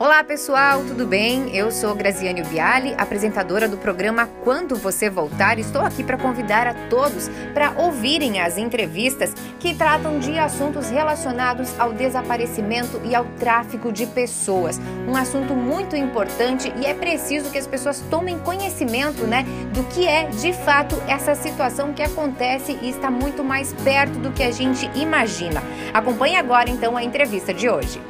Olá 0.00 0.22
pessoal, 0.22 0.84
tudo 0.84 1.04
bem? 1.04 1.56
Eu 1.56 1.72
sou 1.72 1.92
Graziane 1.92 2.40
Biali, 2.44 2.94
apresentadora 2.96 3.68
do 3.68 3.76
programa 3.76 4.28
Quando 4.44 4.76
Você 4.76 5.10
Voltar. 5.10 5.58
Estou 5.58 5.82
aqui 5.82 6.04
para 6.04 6.16
convidar 6.16 6.68
a 6.68 6.74
todos 6.88 7.28
para 7.52 7.72
ouvirem 7.76 8.40
as 8.40 8.56
entrevistas 8.56 9.34
que 9.58 9.74
tratam 9.74 10.20
de 10.20 10.38
assuntos 10.38 10.88
relacionados 10.88 11.68
ao 11.80 11.92
desaparecimento 11.92 13.00
e 13.04 13.12
ao 13.12 13.24
tráfico 13.40 13.90
de 13.90 14.06
pessoas. 14.06 14.80
Um 15.08 15.16
assunto 15.16 15.52
muito 15.52 15.96
importante 15.96 16.72
e 16.80 16.86
é 16.86 16.94
preciso 16.94 17.50
que 17.50 17.58
as 17.58 17.66
pessoas 17.66 18.00
tomem 18.08 18.38
conhecimento, 18.38 19.26
né, 19.26 19.44
do 19.74 19.82
que 19.82 20.06
é 20.06 20.26
de 20.28 20.52
fato 20.52 20.94
essa 21.08 21.34
situação 21.34 21.92
que 21.92 22.04
acontece 22.04 22.78
e 22.80 22.88
está 22.88 23.10
muito 23.10 23.42
mais 23.42 23.72
perto 23.82 24.16
do 24.20 24.30
que 24.30 24.44
a 24.44 24.52
gente 24.52 24.88
imagina. 24.94 25.60
Acompanhe 25.92 26.36
agora 26.36 26.70
então 26.70 26.96
a 26.96 27.02
entrevista 27.02 27.52
de 27.52 27.68
hoje 27.68 28.00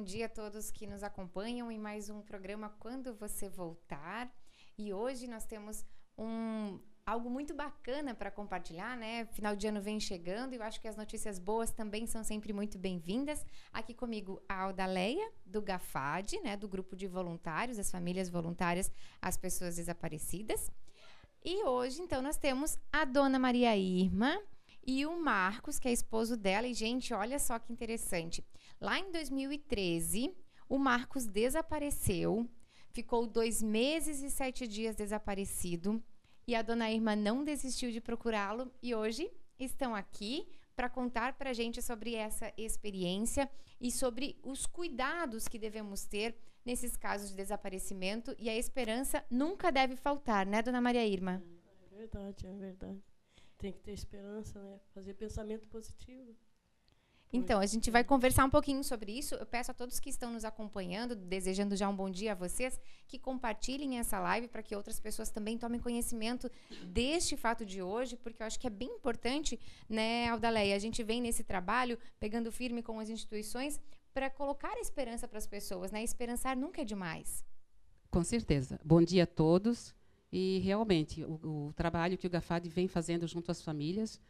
bom 0.00 0.04
dia 0.04 0.24
a 0.24 0.28
todos 0.30 0.70
que 0.70 0.86
nos 0.86 1.02
acompanham 1.02 1.70
em 1.70 1.78
mais 1.78 2.08
um 2.08 2.22
programa 2.22 2.70
Quando 2.80 3.12
Você 3.16 3.50
Voltar. 3.50 4.34
E 4.78 4.94
hoje 4.94 5.26
nós 5.26 5.44
temos 5.44 5.84
um 6.16 6.80
algo 7.04 7.28
muito 7.28 7.52
bacana 7.52 8.14
para 8.14 8.30
compartilhar, 8.30 8.96
né? 8.96 9.26
Final 9.26 9.54
de 9.54 9.66
ano 9.66 9.82
vem 9.82 10.00
chegando 10.00 10.54
e 10.54 10.56
eu 10.56 10.62
acho 10.62 10.80
que 10.80 10.88
as 10.88 10.96
notícias 10.96 11.38
boas 11.38 11.70
também 11.70 12.06
são 12.06 12.24
sempre 12.24 12.50
muito 12.50 12.78
bem-vindas. 12.78 13.44
Aqui 13.70 13.92
comigo 13.92 14.42
a 14.48 14.62
Aldaleia, 14.62 15.30
do 15.44 15.60
GAFAD, 15.60 16.40
né? 16.40 16.56
Do 16.56 16.66
grupo 16.66 16.96
de 16.96 17.06
voluntários, 17.06 17.78
as 17.78 17.90
famílias 17.90 18.30
voluntárias, 18.30 18.90
as 19.20 19.36
pessoas 19.36 19.76
desaparecidas. 19.76 20.72
E 21.44 21.62
hoje, 21.64 22.00
então, 22.00 22.22
nós 22.22 22.38
temos 22.38 22.78
a 22.90 23.04
dona 23.04 23.38
Maria 23.38 23.76
Irma 23.76 24.40
e 24.82 25.04
o 25.04 25.20
Marcos, 25.22 25.78
que 25.78 25.88
é 25.88 25.92
esposo 25.92 26.38
dela. 26.38 26.66
E, 26.66 26.72
gente, 26.72 27.12
olha 27.12 27.38
só 27.38 27.58
que 27.58 27.70
interessante. 27.70 28.42
Lá 28.80 28.98
em 28.98 29.12
2013, 29.12 30.34
o 30.66 30.78
Marcos 30.78 31.26
desapareceu, 31.26 32.48
ficou 32.88 33.26
dois 33.26 33.62
meses 33.62 34.22
e 34.22 34.30
sete 34.30 34.66
dias 34.66 34.96
desaparecido 34.96 36.02
e 36.46 36.54
a 36.54 36.62
dona 36.62 36.90
Irma 36.90 37.14
não 37.14 37.44
desistiu 37.44 37.90
de 37.90 38.00
procurá-lo 38.00 38.72
e 38.82 38.94
hoje 38.94 39.30
estão 39.58 39.94
aqui 39.94 40.48
para 40.74 40.88
contar 40.88 41.34
para 41.34 41.50
a 41.50 41.52
gente 41.52 41.82
sobre 41.82 42.14
essa 42.14 42.50
experiência 42.56 43.50
e 43.78 43.92
sobre 43.92 44.40
os 44.42 44.64
cuidados 44.64 45.46
que 45.46 45.58
devemos 45.58 46.06
ter 46.06 46.34
nesses 46.64 46.96
casos 46.96 47.28
de 47.28 47.36
desaparecimento 47.36 48.34
e 48.38 48.48
a 48.48 48.56
esperança 48.56 49.22
nunca 49.30 49.70
deve 49.70 49.94
faltar, 49.94 50.46
né, 50.46 50.62
dona 50.62 50.80
Maria 50.80 51.06
Irma? 51.06 51.42
É 51.92 51.96
verdade, 51.96 52.46
é 52.46 52.54
verdade. 52.54 53.02
Tem 53.58 53.72
que 53.74 53.80
ter 53.80 53.92
esperança, 53.92 54.58
né? 54.58 54.80
Fazer 54.94 55.12
pensamento 55.12 55.68
positivo. 55.68 56.34
Então, 57.32 57.60
a 57.60 57.66
gente 57.66 57.90
vai 57.92 58.02
conversar 58.02 58.44
um 58.44 58.50
pouquinho 58.50 58.82
sobre 58.82 59.12
isso. 59.12 59.36
Eu 59.36 59.46
peço 59.46 59.70
a 59.70 59.74
todos 59.74 60.00
que 60.00 60.10
estão 60.10 60.32
nos 60.32 60.44
acompanhando, 60.44 61.14
desejando 61.14 61.76
já 61.76 61.88
um 61.88 61.94
bom 61.94 62.10
dia 62.10 62.32
a 62.32 62.34
vocês, 62.34 62.80
que 63.06 63.20
compartilhem 63.20 64.00
essa 64.00 64.18
live 64.18 64.48
para 64.48 64.64
que 64.64 64.74
outras 64.74 64.98
pessoas 64.98 65.30
também 65.30 65.56
tomem 65.56 65.78
conhecimento 65.78 66.50
deste 66.86 67.36
fato 67.36 67.64
de 67.64 67.80
hoje, 67.80 68.16
porque 68.16 68.42
eu 68.42 68.46
acho 68.46 68.58
que 68.58 68.66
é 68.66 68.70
bem 68.70 68.88
importante, 68.88 69.60
né, 69.88 70.28
Aldaleia? 70.28 70.74
A 70.74 70.78
gente 70.80 71.04
vem 71.04 71.20
nesse 71.20 71.44
trabalho 71.44 71.96
pegando 72.18 72.50
firme 72.50 72.82
com 72.82 72.98
as 72.98 73.08
instituições 73.08 73.80
para 74.12 74.28
colocar 74.28 74.76
esperança 74.80 75.28
para 75.28 75.38
as 75.38 75.46
pessoas, 75.46 75.92
né? 75.92 76.02
Esperançar 76.02 76.56
nunca 76.56 76.82
é 76.82 76.84
demais. 76.84 77.44
Com 78.10 78.24
certeza. 78.24 78.80
Bom 78.84 79.00
dia 79.00 79.22
a 79.22 79.26
todos. 79.26 79.94
E 80.32 80.58
realmente, 80.64 81.24
o, 81.24 81.68
o 81.68 81.72
trabalho 81.74 82.18
que 82.18 82.26
o 82.26 82.30
GAFAD 82.30 82.68
vem 82.68 82.88
fazendo 82.88 83.24
junto 83.28 83.52
às 83.52 83.62
famílias 83.62 84.20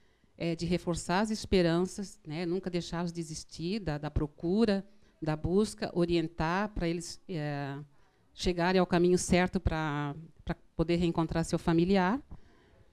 é, 0.41 0.57
de 0.57 0.65
reforçar 0.65 1.21
as 1.21 1.31
esperanças, 1.31 2.19
né, 2.27 2.47
nunca 2.47 2.71
deixá-los 2.71 3.13
desistir 3.13 3.79
da, 3.79 3.99
da, 3.99 4.11
procura, 4.11 4.83
da 5.21 5.37
busca, 5.37 5.91
orientar 5.93 6.71
para 6.71 6.89
eles 6.89 7.21
é, 7.29 7.77
chegarem 8.33 8.81
ao 8.81 8.87
caminho 8.87 9.19
certo 9.19 9.61
para 9.61 10.17
poder 10.75 10.97
reencontrar 10.97 11.45
seu 11.45 11.59
familiar. 11.59 12.19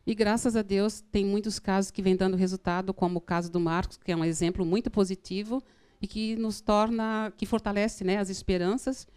E 0.06 0.14
graças 0.14 0.58
a 0.58 0.62
Deus 0.62 1.00
tem 1.10 1.26
muitos 1.26 1.58
casos 1.58 1.90
que 1.90 2.02
vêm 2.02 2.18
dando 2.18 2.36
resultado, 2.36 2.94
como 2.94 3.20
o 3.20 3.22
caso 3.22 3.50
do 3.50 3.62
Marcos, 3.62 3.96
que 3.96 4.12
é 4.12 4.16
um 4.16 4.26
exemplo 4.26 4.66
muito 4.66 4.92
positivo 4.92 5.64
e 6.02 6.08
que 6.08 6.36
nos 6.36 6.60
torna, 6.60 7.32
que 7.38 7.46
fortalece, 7.46 8.04
né, 8.04 8.18
as 8.18 8.30
esperanças 8.30 9.08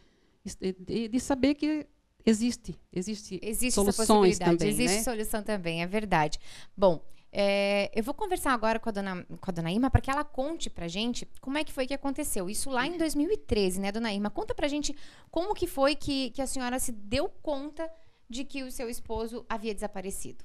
de, 0.61 1.09
de 1.09 1.21
saber 1.21 1.55
que 1.55 1.85
existe, 2.25 2.79
existe, 2.93 3.41
existe 3.43 3.75
soluções 3.75 4.39
também, 4.39 4.69
existe 4.69 4.99
né? 4.99 5.03
solução 5.03 5.43
também, 5.43 5.83
é 5.83 5.87
verdade. 5.87 6.39
Bom, 6.77 7.03
é, 7.33 7.91
eu 7.95 8.03
vou 8.03 8.13
conversar 8.15 8.53
agora 8.53 8.81
com 8.81 8.89
a 8.89 8.93
dona, 8.93 9.25
com 9.25 9.51
a 9.51 9.53
dona 9.53 9.71
Irma 9.71 9.91
para 9.91 10.01
que 10.01 10.11
ela 10.11 10.25
conte 10.25 10.69
pra 10.69 10.89
gente 10.89 11.27
como 11.41 11.59
é 11.59 11.65
que 11.65 11.73
foi 11.73 11.87
que 11.87 11.95
aconteceu. 11.95 12.51
Isso 12.51 12.71
lá 12.71 12.87
em 12.87 12.99
2013, 12.99 13.81
né, 13.81 13.93
dona 13.93 14.13
Irma? 14.13 14.31
Conta 14.31 14.55
pra 14.55 14.67
gente 14.69 14.97
como 15.31 15.55
que 15.55 15.67
foi 15.67 15.95
que, 15.95 16.31
que 16.31 16.43
a 16.43 16.47
senhora 16.47 16.79
se 16.79 16.91
deu 16.93 17.29
conta 17.29 17.91
de 18.29 18.45
que 18.45 18.63
o 18.63 18.71
seu 18.71 18.89
esposo 18.89 19.45
havia 19.49 19.75
desaparecido. 19.75 20.45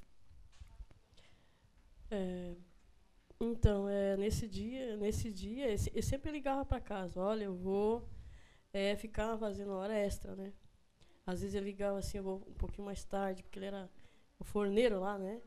É, 2.11 2.55
então, 3.39 3.89
é, 3.89 4.15
nesse 4.15 4.47
dia, 4.47 4.95
nesse 4.95 5.31
dia, 5.31 5.75
eu 5.93 6.03
sempre 6.03 6.31
ligava 6.31 6.63
para 6.63 6.79
casa, 6.79 7.19
olha, 7.19 7.45
eu 7.45 7.55
vou 7.55 8.07
é, 8.71 8.95
ficar 8.95 9.37
fazendo 9.37 9.71
hora 9.71 9.93
extra, 9.93 10.35
né? 10.35 10.53
Às 11.25 11.41
vezes 11.41 11.55
ele 11.55 11.65
ligava 11.65 11.97
assim, 11.97 12.17
eu 12.17 12.23
vou 12.23 12.43
um 12.47 12.53
pouquinho 12.53 12.85
mais 12.85 13.03
tarde, 13.03 13.41
porque 13.41 13.57
ele 13.57 13.65
era 13.65 13.89
o 14.37 14.43
forneiro 14.43 14.99
lá, 14.99 15.17
né? 15.17 15.41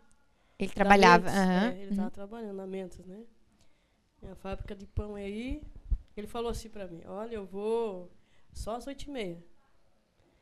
Ele 0.58 0.72
trabalhava. 0.72 1.30
Mentos, 1.30 1.38
uhum. 1.38 1.52
é, 1.52 1.82
ele 1.82 1.90
estava 1.90 2.02
uhum. 2.08 2.10
trabalhando 2.10 2.56
na 2.56 2.66
Mentos, 2.66 3.06
né? 3.06 3.24
A 4.30 4.34
fábrica 4.34 4.74
de 4.74 4.86
pão 4.86 5.14
aí. 5.14 5.62
Ele 6.16 6.26
falou 6.26 6.50
assim 6.50 6.68
para 6.68 6.88
mim: 6.88 7.02
Olha, 7.06 7.36
eu 7.36 7.46
vou 7.46 8.10
só 8.52 8.74
às 8.74 8.86
oito 8.86 9.04
e 9.04 9.10
meia. 9.10 9.44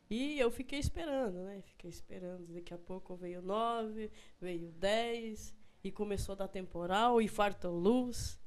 E 0.09 0.39
eu 0.39 0.51
fiquei 0.51 0.79
esperando, 0.79 1.39
né? 1.45 1.61
Fiquei 1.63 1.91
esperando. 1.91 2.47
Daqui 2.55 2.73
a 2.73 2.79
pouco 2.79 3.15
veio 3.17 3.43
nove, 3.43 4.11
veio 4.41 4.73
dez, 4.73 5.55
e 5.83 5.91
começou 5.91 6.33
a 6.33 6.37
dar 6.37 6.49
temporal, 6.49 7.21
e 7.21 7.29
fartou 7.29 7.77
luz. 7.77 8.39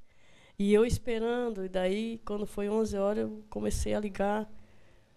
E 0.57 0.73
eu 0.73 0.85
esperando. 0.85 1.63
E 1.63 1.69
daí, 1.69 2.19
quando 2.25 2.47
foi 2.47 2.69
onze 2.69 2.97
horas, 2.97 3.29
eu 3.29 3.45
comecei 3.49 3.93
a 3.93 3.99
ligar 3.99 4.49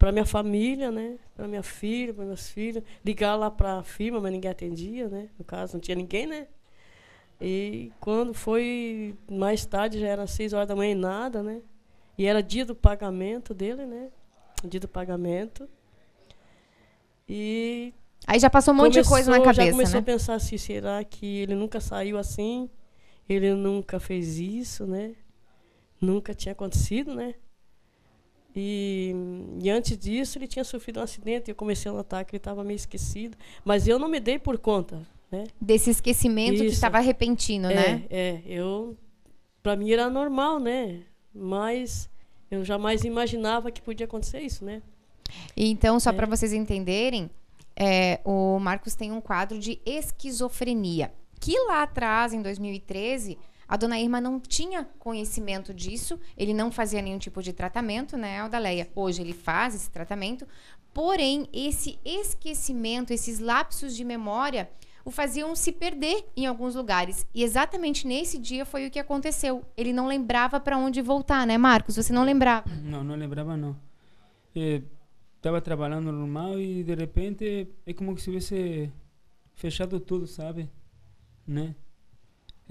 para 0.03 0.11
minha 0.11 0.27
família, 0.27 0.91
né? 0.91 1.17
Para 1.33 1.47
minha 1.47 1.63
filha, 1.63 2.13
para 2.13 2.25
meus 2.25 2.49
filhos. 2.51 2.83
Ligar 3.05 3.37
lá 3.37 3.49
para 3.49 3.79
a 3.79 3.83
firma, 3.85 4.21
mas 4.21 4.33
ninguém 4.33 4.51
atendia, 4.51 5.09
né? 5.09 5.29
No 5.39 5.45
caso, 5.45 5.75
não 5.75 5.81
tinha 5.81 5.95
ninguém, 5.95 6.27
né? 6.27 6.49
E 7.41 7.93
quando 8.01 8.35
foi 8.35 9.15
mais 9.31 9.65
tarde, 9.65 10.01
já 10.01 10.09
era 10.09 10.27
seis 10.27 10.53
horas 10.53 10.67
da 10.67 10.75
manhã 10.75 10.91
e 10.91 10.95
nada, 10.97 11.41
né? 11.41 11.63
E 12.19 12.27
era 12.27 12.43
dia 12.43 12.67
do 12.67 12.75
pagamento 12.75 13.55
dele, 13.55 13.87
né? 13.87 14.09
Dia 14.65 14.81
do 14.81 14.89
pagamento. 14.89 15.69
E. 17.29 17.95
Aí 18.27 18.41
já 18.41 18.51
passou 18.51 18.75
um 18.75 18.79
monte 18.79 18.95
começou, 18.95 19.03
de 19.05 19.09
coisa 19.09 19.31
na 19.31 19.39
cabeça. 19.39 19.67
Já 19.67 19.71
começou 19.71 19.95
né? 19.95 20.01
a 20.01 20.03
pensar 20.03 20.35
assim: 20.35 20.59
será 20.59 21.05
que 21.05 21.43
ele 21.43 21.55
nunca 21.55 21.79
saiu 21.79 22.19
assim? 22.19 22.69
Ele 23.29 23.55
nunca 23.55 24.01
fez 24.01 24.41
isso, 24.41 24.85
né? 24.85 25.15
Nunca 26.01 26.35
tinha 26.35 26.51
acontecido, 26.51 27.15
né? 27.15 27.37
E, 28.55 29.15
e, 29.63 29.71
antes 29.71 29.97
disso 29.97 30.39
ele 30.39 30.47
tinha 30.47 30.65
sofrido 30.65 31.01
um 31.01 31.03
acidente 31.03 31.49
e 31.49 31.53
eu 31.53 31.55
comecei 31.55 31.91
a 31.91 31.95
notar 31.95 32.25
que 32.25 32.33
ele 32.33 32.39
estava 32.39 32.63
meio 32.63 32.77
esquecido. 32.77 33.37
Mas 33.65 33.89
eu 33.89 33.99
não 33.99 34.09
me 34.09 34.21
dei 34.21 34.39
por 34.39 34.59
conta. 34.59 35.01
Né? 35.31 35.45
Desse 35.59 35.89
esquecimento 35.89 36.57
Isso. 36.57 36.65
que 36.65 36.71
estava 36.71 36.99
repentino, 36.99 37.71
é, 37.71 37.75
né? 37.75 38.05
É, 38.11 38.43
eu. 38.47 38.97
Para 39.63 39.77
mim 39.77 39.91
era 39.91 40.11
normal, 40.11 40.61
né? 40.61 41.01
Mas 41.35 42.11
eu 42.51 42.63
jamais 42.65 43.05
imaginava 43.05 43.71
que 43.71 43.81
podia 43.81 44.05
acontecer 44.05 44.41
isso, 44.41 44.63
né? 44.65 44.83
Então, 45.57 45.99
só 45.99 46.11
é. 46.11 46.13
para 46.13 46.27
vocês 46.27 46.53
entenderem, 46.53 47.31
é, 47.75 48.21
o 48.25 48.59
Marcos 48.59 48.95
tem 48.95 49.11
um 49.11 49.21
quadro 49.21 49.59
de 49.59 49.81
esquizofrenia. 49.87 51.13
Que 51.41 51.59
lá 51.61 51.85
atrás, 51.85 52.35
em 52.35 52.43
2013 52.43 53.39
a 53.73 53.77
dona 53.79 53.99
Irma 53.99 54.21
não 54.21 54.39
tinha 54.39 54.87
conhecimento 54.99 55.73
disso, 55.73 56.21
ele 56.37 56.53
não 56.53 56.71
fazia 56.71 57.01
nenhum 57.01 57.17
tipo 57.17 57.43
de 57.43 57.55
tratamento, 57.55 58.19
né, 58.19 58.39
Aldaleia? 58.39 58.91
Hoje 58.95 59.23
ele 59.23 59.33
faz 59.33 59.75
esse 59.75 59.91
tratamento, 59.91 60.47
porém, 60.93 61.49
esse 61.55 61.99
esquecimento, 62.05 63.15
esses 63.15 63.39
lapsos 63.39 63.97
de 63.97 64.05
memória, 64.05 64.69
o 65.07 65.11
faziam 65.11 65.57
se 65.57 65.73
perder 65.73 66.23
em 66.37 66.45
alguns 66.45 66.75
lugares. 66.75 67.27
E 67.35 67.43
exatamente 67.43 68.07
nesse 68.07 68.39
dia 68.39 68.67
foi 68.67 68.87
o 68.87 68.91
que 68.91 68.99
aconteceu. 68.99 69.65
Ele 69.75 69.91
não 69.91 70.07
lembrava 70.07 70.61
para 70.61 70.77
onde 70.77 71.01
voltar, 71.01 71.47
né, 71.47 71.57
Marcos? 71.57 71.97
Você 71.97 72.13
não 72.13 72.25
lembrava? 72.25 72.69
Não, 72.83 73.03
não 73.03 73.15
lembrava, 73.15 73.57
não. 73.57 73.75
Estava 74.55 75.57
eh, 75.57 75.61
trabalhando 75.63 76.13
normal 76.13 76.61
e 76.61 76.85
de 76.85 76.95
repente 76.95 77.67
é 77.87 77.95
como 77.95 78.19
se 78.19 78.25
tivesse 78.25 78.93
fechado 79.55 79.99
tudo, 79.99 80.27
sabe? 80.27 80.69
Né? 81.47 81.75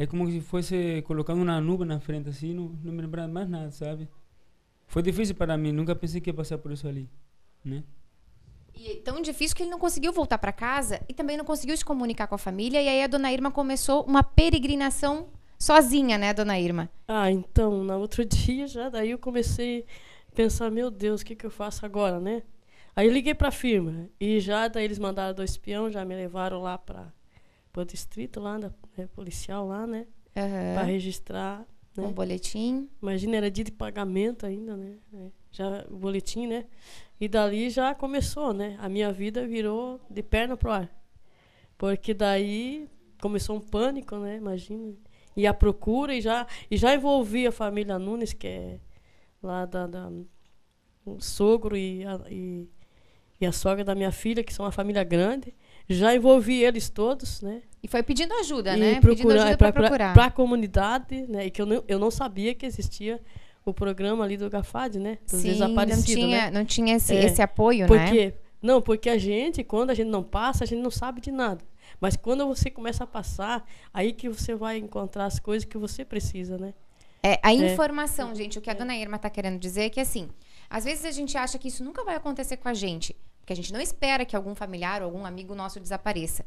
É 0.02 0.08
como 0.08 0.28
se 0.32 0.42
fosse 0.42 1.04
colocando 1.04 1.44
uma 1.44 1.62
nuvem 1.62 1.86
na 1.86 2.00
frente, 2.00 2.28
assim, 2.28 2.56
não, 2.56 2.70
não 2.84 2.92
me 2.92 3.04
lembrava 3.04 3.28
mais 3.28 3.48
nada, 3.48 3.70
sabe? 3.70 4.10
Foi 4.88 5.04
difícil 5.04 5.36
para 5.36 5.56
mim, 5.56 5.72
nunca 5.72 5.96
pensei 5.96 6.20
que 6.20 6.32
ia 6.32 6.34
passar 6.34 6.58
por 6.58 6.72
isso 6.72 6.88
ali, 6.88 7.08
né? 7.64 7.84
E 8.74 8.96
tão 8.96 9.22
difícil 9.22 9.56
que 9.56 9.62
ele 9.62 9.70
não 9.70 9.78
conseguiu 9.78 10.12
voltar 10.12 10.40
para 10.40 10.52
casa 10.52 11.00
e 11.08 11.14
também 11.14 11.38
não 11.38 11.46
conseguiu 11.46 11.78
se 11.78 11.86
comunicar 11.86 12.26
com 12.26 12.34
a 12.34 12.40
família. 12.40 12.82
E 12.82 12.90
aí 12.90 13.04
a 13.04 13.06
dona 13.06 13.32
Irma 13.32 13.52
começou 13.52 14.04
uma 14.04 14.24
peregrinação 14.24 15.28
sozinha, 15.60 16.18
né, 16.18 16.34
dona 16.34 16.60
Irma? 16.60 16.90
Ah, 17.08 17.30
então, 17.30 17.84
no 17.84 18.00
outro 18.00 18.26
dia 18.26 18.66
já, 18.66 18.90
daí 18.90 19.12
eu 19.12 19.20
comecei 19.20 19.86
pensar, 20.34 20.72
meu 20.72 20.90
Deus, 20.90 21.22
o 21.22 21.26
que, 21.26 21.36
que 21.36 21.46
eu 21.46 21.52
faço 21.52 21.86
agora, 21.86 22.20
né? 22.20 22.42
Aí 22.96 23.06
eu 23.06 23.14
liguei 23.14 23.36
para 23.36 23.50
a 23.50 23.52
firma 23.52 24.10
e 24.20 24.40
já 24.40 24.68
daí 24.68 24.84
eles 24.84 24.98
mandaram 24.98 25.36
dois 25.36 25.52
espião, 25.52 25.92
já 25.92 26.04
me 26.04 26.16
levaram 26.16 26.60
lá 26.60 26.76
para 26.76 27.14
o 27.74 27.86
distrito 27.86 28.40
lá, 28.40 28.58
da, 28.58 28.72
né, 28.98 29.08
policial 29.14 29.68
lá, 29.68 29.88
né? 29.88 30.06
Aham. 30.36 30.76
Para 30.76 30.84
registrar. 30.84 31.66
Né? 31.96 32.06
Um 32.06 32.12
boletim. 32.12 32.90
Imagina, 33.02 33.38
era 33.38 33.52
dia 33.52 33.64
de 33.64 33.72
pagamento 33.72 34.46
ainda, 34.46 34.76
né? 34.78 34.98
É, 35.14 35.28
Já 35.52 35.86
o 35.90 35.98
boletim, 35.98 36.48
né? 36.48 36.66
E 37.20 37.28
dali 37.28 37.70
já 37.70 37.94
começou, 37.94 38.54
né? 38.54 38.78
A 38.80 38.90
minha 38.90 39.12
vida 39.12 39.46
virou 39.46 40.00
de 40.10 40.24
perna 40.24 40.58
pro 40.58 40.72
ar. 40.72 40.90
Porque 41.78 42.14
daí 42.14 42.90
começou 43.22 43.58
um 43.58 43.60
pânico, 43.60 44.16
né? 44.18 44.38
Imagina. 44.38 44.94
E 45.36 45.48
a 45.48 45.54
procura, 45.54 46.14
e 46.14 46.22
já, 46.22 46.46
e 46.70 46.78
já 46.78 46.94
envolvi 46.94 47.48
a 47.48 47.52
família 47.52 47.98
Nunes, 47.98 48.34
que 48.34 48.48
é 48.48 48.80
lá 49.42 49.66
da, 49.66 49.88
da 49.88 50.12
o 51.06 51.20
sogro 51.20 51.76
e 51.76 52.06
a, 52.06 52.22
e, 52.30 52.68
e 53.40 53.46
a 53.46 53.52
sogra 53.52 53.84
da 53.84 53.96
minha 53.96 54.12
filha, 54.12 54.44
que 54.44 54.54
são 54.54 54.66
uma 54.66 54.72
família 54.72 55.04
grande. 55.04 55.54
Já 55.92 56.16
envolvi 56.16 56.64
eles 56.64 56.90
todos, 56.90 57.42
né? 57.42 57.62
E 57.84 57.88
foi 57.88 58.04
pedindo 58.04 58.34
ajuda, 58.36 58.76
e 58.76 58.80
né? 58.80 58.96
Pedindo 58.96 59.02
procurar 59.02 59.44
ajuda 59.44 59.58
para 59.58 59.72
para 59.72 59.82
procurar. 59.82 60.14
para 60.14 60.26
a 60.26 60.32
comunidade, 60.32 61.26
né? 61.28 61.48
E 61.48 61.52
que 61.52 61.62
eu 61.62 61.66
não, 61.66 61.84
eu 61.88 62.00
não 62.00 62.12
sabia 62.12 62.54
que 62.54 62.66
existia 62.66 63.20
o 63.66 63.74
programa 63.74 64.24
ali 64.24 64.38
do 64.38 64.50
Gafad, 64.50 64.98
né? 64.98 65.18
Dos 65.30 65.42
Sim, 65.42 65.48
não 65.48 65.54
desaparecidos, 65.54 66.06
tinha, 66.06 66.46
né? 66.46 66.52
não 66.52 66.66
tinha 66.66 66.96
esse, 66.96 67.16
É, 67.16 67.26
esse 67.26 67.42
apoio, 67.42 67.88
Por 67.88 67.98
né? 67.98 68.12
quê? 68.12 68.34
Não, 68.62 68.82
porque 68.82 69.10
a 69.10 69.18
gente, 69.18 69.64
quando 69.64 69.90
a 69.90 69.94
gente 69.94 70.10
não 70.10 70.24
passa, 70.24 70.64
a 70.64 70.68
gente 70.68 70.82
não 70.82 70.92
sabe 70.92 71.20
de 71.20 71.32
nada. 71.32 71.64
Mas 72.00 72.16
quando 72.16 72.46
você 72.48 72.70
começa 72.70 73.04
a 73.04 73.08
passar, 73.08 73.66
aí 73.94 74.14
que 74.14 74.30
você 74.30 74.56
vai 74.56 74.78
encontrar 74.78 75.26
as 75.26 75.40
coisas 75.40 75.66
que 75.66 75.78
você 75.78 76.06
precisa, 76.06 76.58
né? 76.58 76.74
É, 77.24 77.40
a 77.44 77.54
informação, 77.54 78.34
gente, 78.34 78.58
o 78.58 78.62
que 78.62 78.70
a 78.70 78.74
dona 78.74 78.96
Irma 78.96 79.20
tá 79.20 79.30
querendo 79.30 79.60
dizer 79.60 79.84
é 79.84 79.90
que 79.90 80.00
assim, 80.00 80.30
às 80.70 80.86
vezes 80.86 81.06
a 81.06 81.12
gente 81.12 81.38
acha 81.38 81.60
que 81.60 81.68
isso 81.68 81.84
nunca 81.84 82.04
vai 82.04 82.16
acontecer 82.16 82.58
com 82.58 82.68
a 82.68 82.74
gente, 82.74 83.16
porque 83.42 83.54
a 83.54 83.56
gente 83.56 83.74
não 83.74 83.82
espera 83.82 84.24
que 84.24 84.36
algum 84.36 84.56
familiar 84.56 85.02
ou 85.02 85.08
algum 85.08 85.26
amigo 85.26 85.54
nosso 85.54 85.80
desapareça. 85.80 86.46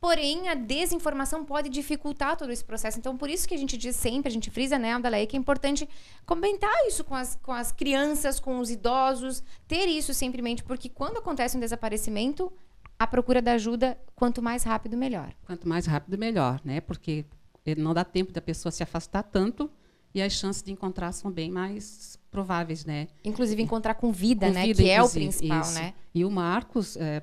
Porém, 0.00 0.48
a 0.48 0.54
desinformação 0.54 1.44
pode 1.44 1.68
dificultar 1.68 2.36
todo 2.36 2.52
esse 2.52 2.64
processo. 2.64 2.98
Então, 2.98 3.16
por 3.16 3.28
isso 3.28 3.48
que 3.48 3.54
a 3.54 3.58
gente 3.58 3.76
diz 3.76 3.96
sempre, 3.96 4.28
a 4.28 4.32
gente 4.32 4.48
frisa, 4.48 4.78
né, 4.78 4.92
Adelaide, 4.92 5.26
que 5.26 5.36
é 5.36 5.40
importante 5.40 5.88
comentar 6.24 6.72
isso 6.86 7.02
com 7.02 7.16
as, 7.16 7.36
com 7.42 7.52
as 7.52 7.72
crianças, 7.72 8.38
com 8.38 8.60
os 8.60 8.70
idosos, 8.70 9.42
ter 9.66 9.86
isso 9.86 10.14
sempre 10.14 10.40
em 10.40 10.44
mente, 10.44 10.62
porque 10.62 10.88
quando 10.88 11.18
acontece 11.18 11.56
um 11.56 11.60
desaparecimento, 11.60 12.52
a 12.96 13.06
procura 13.08 13.42
da 13.42 13.52
ajuda, 13.52 13.98
quanto 14.14 14.40
mais 14.40 14.62
rápido, 14.62 14.96
melhor. 14.96 15.34
Quanto 15.44 15.68
mais 15.68 15.86
rápido, 15.86 16.16
melhor, 16.16 16.60
né? 16.64 16.80
Porque 16.80 17.26
eh, 17.64 17.74
não 17.74 17.92
dá 17.92 18.04
tempo 18.04 18.32
da 18.32 18.40
pessoa 18.40 18.70
se 18.70 18.84
afastar 18.84 19.24
tanto 19.24 19.68
e 20.14 20.22
as 20.22 20.32
chances 20.32 20.62
de 20.62 20.72
encontrar 20.72 21.12
são 21.12 21.30
bem 21.30 21.50
mais 21.50 22.17
prováveis, 22.30 22.84
né? 22.84 23.08
Inclusive, 23.24 23.62
encontrar 23.62 23.94
com 23.94 24.12
vida, 24.12 24.46
Com 24.46 24.52
né? 24.52 24.66
vida, 24.66 24.82
que 24.82 24.90
é 24.90 25.02
o 25.02 25.08
principal, 25.08 25.60
isso. 25.60 25.74
né? 25.74 25.94
E 26.14 26.24
o 26.24 26.30
Marcos, 26.30 26.96
é, 26.96 27.22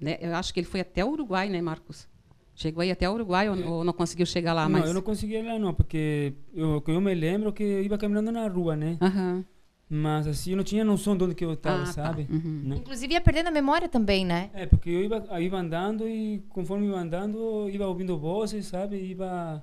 né, 0.00 0.18
eu 0.20 0.34
acho 0.34 0.52
que 0.52 0.60
ele 0.60 0.66
foi 0.66 0.80
até 0.80 1.04
o 1.04 1.08
Uruguai, 1.10 1.48
né, 1.48 1.60
Marcos? 1.60 2.08
Chegou 2.54 2.82
aí 2.82 2.90
até 2.90 3.08
o 3.10 3.14
Uruguai 3.14 3.48
ou, 3.48 3.72
ou 3.78 3.84
não 3.84 3.92
conseguiu 3.92 4.24
chegar 4.26 4.52
lá, 4.52 4.64
não, 4.68 4.78
mas... 4.78 4.86
eu 4.86 4.94
não 4.94 5.02
consegui 5.02 5.42
lá 5.42 5.58
não, 5.58 5.74
porque 5.74 6.34
eu, 6.54 6.80
que 6.80 6.90
eu 6.90 7.00
me 7.00 7.12
lembro 7.14 7.52
que 7.52 7.62
eu 7.64 7.82
ia 7.82 7.98
caminhando 7.98 8.30
na 8.30 8.46
rua, 8.46 8.76
né? 8.76 8.96
Aham. 9.00 9.44
Mas 9.88 10.26
assim, 10.26 10.52
eu 10.52 10.56
não 10.56 10.64
tinha 10.64 10.82
noção 10.84 11.16
de 11.16 11.24
onde 11.24 11.34
que 11.34 11.44
eu 11.44 11.52
estava, 11.52 11.82
Ah, 11.82 11.86
tá. 11.86 11.92
sabe? 11.92 12.26
Uhum. 12.30 12.62
Né? 12.64 12.76
Inclusive, 12.76 13.12
ia 13.12 13.20
perdendo 13.20 13.48
a 13.48 13.50
memória 13.50 13.88
também, 13.88 14.24
né? 14.24 14.50
É, 14.54 14.66
porque 14.66 14.88
eu 14.88 15.02
ia, 15.04 15.08
eu 15.30 15.42
ia 15.42 15.54
andando 15.56 16.08
e 16.08 16.42
conforme 16.48 16.86
eu 16.86 16.92
ia 16.92 16.98
andando, 16.98 17.38
eu 17.38 17.68
ia 17.70 17.86
ouvindo 17.86 18.16
vozes, 18.18 18.66
sabe? 18.66 18.96
Iba... 18.96 19.62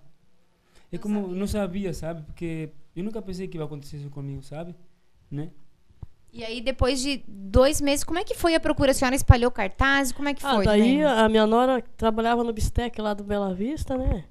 É 0.92 0.98
como, 0.98 1.28
não 1.28 1.48
sabia, 1.48 1.94
sabe? 1.94 2.24
Porque 2.24 2.72
eu 2.96 3.04
nunca 3.04 3.22
pensei 3.22 3.48
que 3.48 3.58
ia 3.58 3.64
acontecer 3.64 3.98
isso 3.98 4.10
comigo, 4.10 4.42
sabe? 4.44 4.76
Né? 5.30 5.52
E 6.34 6.44
aí, 6.46 6.62
depois 6.62 7.02
de 7.02 7.24
dois 7.28 7.82
meses, 7.82 8.06
como 8.06 8.18
é 8.20 8.24
que 8.24 8.34
foi 8.34 8.56
a 8.56 8.60
procura? 8.60 8.92
A 8.92 8.94
senhora 8.94 9.16
espalhou 9.16 9.52
cartazes? 9.52 10.14
Como 10.14 10.30
é 10.30 10.34
que 10.34 10.46
Ah, 10.46 10.56
foi? 10.56 10.66
daí 10.66 11.00
Irma? 11.00 11.26
a 11.26 11.30
minha 11.30 11.46
nora 11.46 11.82
trabalhava 11.98 12.44
no 12.44 12.54
Bistec 12.54 13.02
lá 13.02 13.14
do 13.14 13.24
Bela 13.24 13.54
Vista, 13.54 13.98
né? 13.98 14.26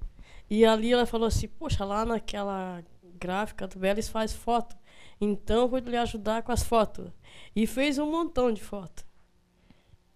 E 0.49 0.65
ali 0.65 0.93
ela 0.93 1.05
falou 1.07 1.27
assim, 1.29 1.47
poxa, 1.49 1.85
lá 1.85 2.05
naquela 2.05 2.83
gráfica 3.19 3.67
do 3.69 3.79
Bela 3.79 3.95
eles 3.95 4.09
faz 4.09 4.33
foto. 4.33 4.77
Então 5.21 5.63
eu 5.63 5.69
vou 5.69 5.79
lhe 5.79 5.97
ajudar 5.97 6.43
com 6.43 6.53
as 6.53 6.63
fotos. 6.63 7.11
E 7.55 7.67
fez 7.67 7.99
um 7.99 8.11
montão 8.11 8.51
de 8.51 8.63
fotos. 8.63 9.05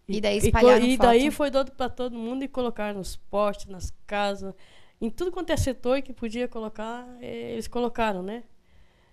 E 0.08 0.20
daí 0.20 0.38
espalharam 0.38 0.84
E 0.84 0.96
daí 0.96 1.20
foto? 1.26 1.32
foi 1.32 1.50
dado 1.50 1.72
para 1.72 1.88
todo 1.90 2.16
mundo 2.16 2.42
e 2.44 2.48
colocar 2.48 2.94
nos 2.94 3.16
postes, 3.16 3.66
nas 3.66 3.92
casas, 4.06 4.54
em 5.00 5.10
tudo 5.10 5.30
quanto 5.32 5.50
é 5.50 5.56
setor 5.56 6.00
que 6.02 6.12
podia 6.12 6.48
colocar, 6.48 7.06
eh, 7.20 7.52
eles 7.52 7.68
colocaram, 7.68 8.22
né? 8.22 8.44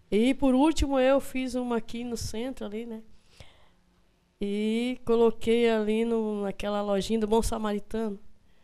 E 0.09 0.33
por 0.33 0.53
último 0.53 0.99
eu 0.99 1.19
fiz 1.19 1.55
uma 1.55 1.77
aqui 1.77 2.03
no 2.03 2.17
centro 2.17 2.65
ali, 2.65 2.85
né? 2.85 3.01
E 4.39 4.99
coloquei 5.05 5.69
ali 5.69 6.03
no, 6.03 6.41
naquela 6.43 6.81
lojinha 6.81 7.19
do 7.19 7.27
Bom 7.27 7.41
Samaritano. 7.41 8.19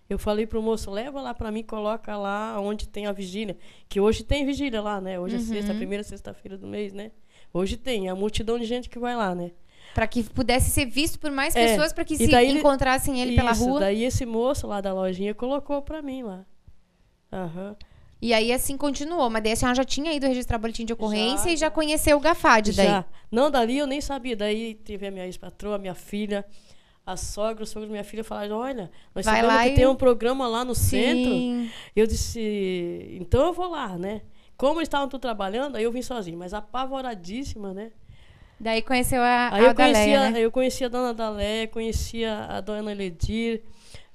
Eu 0.10 0.18
falei 0.18 0.48
pro 0.48 0.62
moço, 0.62 0.90
leva 0.90 1.22
lá 1.22 1.34
para 1.34 1.52
mim, 1.52 1.62
coloca 1.64 2.16
lá 2.18 2.60
onde 2.60 2.88
tem 2.88 3.06
a 3.08 3.12
vigília. 3.12 3.58
Que 3.90 4.00
hoje 4.00 4.24
tem 4.24 4.46
vigília 4.46 4.81
lá, 4.81 5.00
né? 5.02 5.19
Hoje 5.19 5.36
é 5.36 5.40
sexta, 5.40 5.72
Uhum. 5.74 5.78
primeira 5.78 6.04
sexta-feira 6.04 6.58
do 6.58 6.66
mês, 6.66 6.94
né? 6.94 7.12
Hoje 7.54 7.75
tem, 7.78 8.08
é 8.08 8.10
a 8.10 8.16
multidão 8.16 8.58
de 8.58 8.66
gente 8.66 8.90
que 8.90 8.98
vai 8.98 9.16
lá, 9.16 9.36
né? 9.36 9.52
Pra 9.94 10.08
que 10.08 10.24
pudesse 10.24 10.69
ser 10.72 10.86
visto 10.86 11.19
por 11.19 11.31
mais 11.31 11.56
É, 11.56 11.68
pessoas, 11.68 11.92
pra 11.94 12.06
que 12.06 12.14
e 12.14 12.18
se 12.18 12.28
daí 12.28 12.50
ele- 12.50 12.60
encontrassem 12.60 13.19
ele 13.22 13.36
pela 13.36 13.52
Isso, 13.52 13.66
rua. 13.66 13.80
daí 13.81 14.04
esse 14.04 14.25
moço 14.25 14.66
lá 14.66 14.80
da 14.81 14.94
lojinha 14.94 15.34
colocou 15.36 15.81
para 15.81 16.02
mim 16.02 16.24
lá. 16.24 16.46
Aham. 17.31 17.75
E 18.21 18.33
aí, 18.33 18.51
assim, 18.51 18.75
continuou. 18.77 19.29
Mas 19.29 19.44
daí 19.44 19.51
a 19.51 19.56
senhora 19.56 19.75
já 19.75 19.83
tinha 19.83 20.12
ido 20.13 20.25
registrar 20.25 20.57
boletim 20.57 20.85
de 20.85 20.94
ocorrência 20.94 21.45
Já, 21.50 21.51
e 21.53 21.57
já 21.57 21.69
conheceu 21.69 22.18
o 22.18 22.19
Gafad 22.19 22.71
daí. 22.75 22.88
Já. 22.88 23.06
Não, 23.31 23.51
dali 23.51 23.77
eu 23.77 23.85
nem 23.88 24.01
sabia. 24.01 24.35
Daí 24.35 24.74
teve 24.75 25.06
a 25.07 25.12
minha 25.12 25.25
ex-patroa, 25.25 25.75
a 25.75 25.79
minha 25.79 25.94
filha, 25.94 26.44
a 27.06 27.15
sogra, 27.15 27.63
o 27.63 27.68
sogro 27.68 27.88
da 27.88 27.91
minha 27.91 28.03
filha 28.03 28.24
falaram, 28.24 28.57
olha, 28.57 28.89
nós 29.13 29.24
Vai 29.25 29.41
sabemos 29.41 29.62
que 29.63 29.69
e- 29.69 29.75
tem 29.75 29.88
um 29.88 29.95
programa 29.95 30.47
lá 30.47 30.65
no 30.65 30.74
centro. 30.74 31.31
Sim. 31.31 31.69
Eu 31.95 32.07
disse, 32.07 33.18
então 33.21 33.45
eu 33.45 33.53
vou 33.53 33.69
lá, 33.69 33.97
né? 33.97 34.21
Como 34.57 34.80
eles 34.80 34.88
estavam 34.88 35.07
tudo 35.07 35.21
trabalhando, 35.21 35.75
aí 35.75 35.83
eu 35.83 35.91
vim 35.91 36.01
sozinho, 36.01 36.38
mas 36.39 36.53
apavoradíssima, 36.53 37.73
né? 37.73 37.91
Daí 38.59 38.81
conheceu 38.81 39.21
a, 39.21 39.50
Aí 39.53 39.63
a 39.63 39.68
eu 39.69 39.75
conhecia, 39.75 40.31
né? 40.31 40.39
eu 40.39 40.51
conhecia 40.51 40.88
a 40.88 40.89
dona 40.89 41.13
Dalé, 41.13 41.68
conhecia 41.68 42.45
a 42.50 42.59
dona 42.59 42.91
Ledir, 42.91 43.62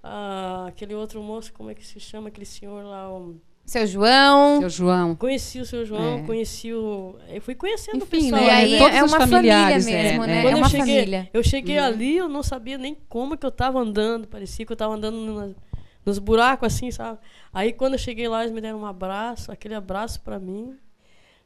ah, 0.03 0.67
aquele 0.69 0.95
outro 0.95 1.23
moço, 1.23 1.53
como 1.53 1.71
é 1.71 1.75
que 1.75 1.87
se 1.87 2.01
chama, 2.01 2.29
aquele 2.29 2.47
senhor 2.47 2.85
lá, 2.85 3.13
o- 3.13 3.37
Seu 3.65 3.87
João. 3.87 4.59
Seu 4.61 4.69
João. 4.69 5.15
Conheci 5.15 5.61
o 5.61 5.65
seu 5.65 5.85
João, 5.87 6.19
É. 6.19 6.23
conheci 6.27 6.73
o. 6.75 7.17
Eu 7.29 7.41
fui 7.41 7.55
conhecendo 7.55 8.01
o 8.01 8.05
Enfim, 8.05 8.23
pessoal. 8.31 8.43
E 8.43 8.47
né? 8.47 8.53
aí 8.53 8.79
Todos 8.79 8.97
é 8.97 9.05
os 9.05 9.13
uma 9.13 9.21
família 9.21 9.53
é, 9.55 9.67
mesmo, 9.79 9.91
né? 10.27 10.35
é. 10.35 10.39
É 10.39 10.43
Quando 10.43 10.57
uma 10.57 10.67
eu 10.67 10.71
cheguei, 10.71 10.95
família. 10.97 11.31
Eu 11.33 11.43
cheguei 11.45 11.79
Uhum. 11.79 11.85
ali, 11.85 12.17
eu 12.17 12.29
não 12.29 12.43
sabia 12.43 12.77
nem 12.77 12.97
como 13.09 13.37
que 13.37 13.47
eu 13.47 13.53
tava 13.53 13.79
andando. 13.79 14.27
Parecia 14.27 14.67
que 14.67 14.73
eu 14.73 14.77
tava 14.77 14.95
andando 14.95 15.17
na- 15.35 15.55
nos 16.05 16.19
buracos 16.19 16.75
assim, 16.75 16.91
sabe? 16.91 17.21
Aí 17.55 17.73
quando 17.73 17.93
eu 17.93 17.99
cheguei 18.01 18.27
lá, 18.27 18.41
eles 18.43 18.53
me 18.53 18.61
deram 18.61 18.81
um 18.81 18.87
abraço. 18.87 19.53
Aquele 19.53 19.75
abraço 19.77 20.21
para 20.23 20.41
mim 20.41 20.77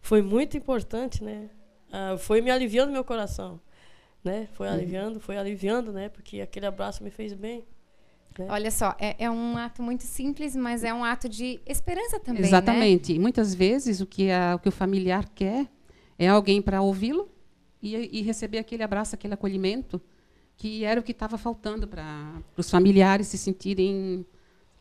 foi 0.01 0.23
muito 0.23 0.57
importante, 0.57 1.23
né? 1.23 1.51
Ah, 1.93 2.17
foi 2.19 2.41
me 2.41 2.51
aliviando 2.51 2.91
meu 2.91 3.05
coração, 3.05 3.61
né? 4.25 4.49
Foi 4.55 4.67
aliviando, 4.69 5.21
foi 5.21 5.37
aliviando, 5.37 5.93
né? 5.93 6.09
Porque 6.09 6.41
aquele 6.41 6.65
abraço 6.65 7.05
me 7.05 7.11
fez 7.11 7.35
bem. 7.35 7.63
Né? 8.43 8.47
Olha 8.51 8.71
só, 8.71 8.95
é, 8.99 9.17
é 9.25 9.31
um 9.31 9.57
ato 9.57 9.83
muito 9.83 10.03
simples, 10.05 10.55
mas 10.57 10.85
é 10.85 10.93
um 10.93 11.03
ato 11.05 11.29
de 11.29 11.61
esperança 11.67 12.19
também, 12.21 12.43
né? 12.43 12.49
Exatamente. 12.49 13.13
E 13.13 13.19
muitas 13.19 13.55
vezes 13.55 14.01
o 14.01 14.07
que, 14.07 14.31
a- 14.31 14.55
o 14.57 14.59
que 14.59 14.69
o 14.69 14.73
familiar 14.73 15.29
quer 15.35 15.67
é 16.19 16.29
alguém 16.29 16.61
para 16.63 16.81
ouvi-lo 16.83 17.29
e, 17.83 18.19
e 18.19 18.23
receber 18.23 18.59
aquele 18.59 18.83
abraço, 18.83 19.15
aquele 19.15 19.35
acolhimento, 19.35 20.01
que 20.57 20.85
era 20.85 20.99
o 20.99 21.03
que 21.03 21.13
estava 21.13 21.37
faltando 21.37 21.87
para 21.87 22.33
os 22.57 22.71
familiares 22.71 23.27
se 23.29 23.37
sentirem 23.39 24.25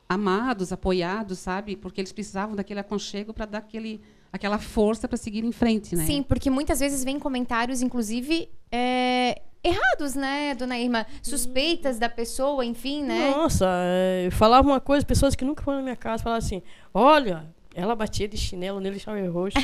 amados, 0.07 0.71
apoiados, 0.71 1.39
sabe? 1.39 1.75
Porque 1.75 1.99
eles 1.99 2.11
precisavam 2.11 2.55
daquele 2.55 2.79
aconchego 2.79 3.33
para 3.33 3.45
dar 3.45 3.57
aquele, 3.59 3.99
aquela 4.31 4.59
força 4.59 5.07
para 5.07 5.17
seguir 5.17 5.43
em 5.43 5.51
frente, 5.51 5.95
né? 5.95 6.05
Sim, 6.05 6.21
porque 6.23 6.49
muitas 6.49 6.79
vezes 6.79 7.03
vem 7.03 7.19
comentários, 7.19 7.81
inclusive, 7.81 8.47
é, 8.71 9.41
errados, 9.65 10.15
né, 10.15 10.53
dona 10.55 10.77
Irma? 10.77 11.05
Suspeitas 11.21 11.97
da 11.97 12.07
pessoa, 12.07 12.63
enfim, 12.63 13.03
né? 13.03 13.31
Nossa, 13.31 13.65
é, 13.69 14.29
falava 14.31 14.67
uma 14.67 14.79
coisa, 14.79 15.05
pessoas 15.05 15.35
que 15.35 15.43
nunca 15.43 15.63
foram 15.63 15.79
na 15.79 15.83
minha 15.83 15.95
casa 15.95 16.23
falavam 16.23 16.45
assim: 16.45 16.61
olha, 16.93 17.45
ela 17.73 17.95
batia 17.95 18.27
de 18.27 18.37
chinelo 18.37 18.79
nele, 18.79 18.99
chave 18.99 19.27
roxo. 19.27 19.57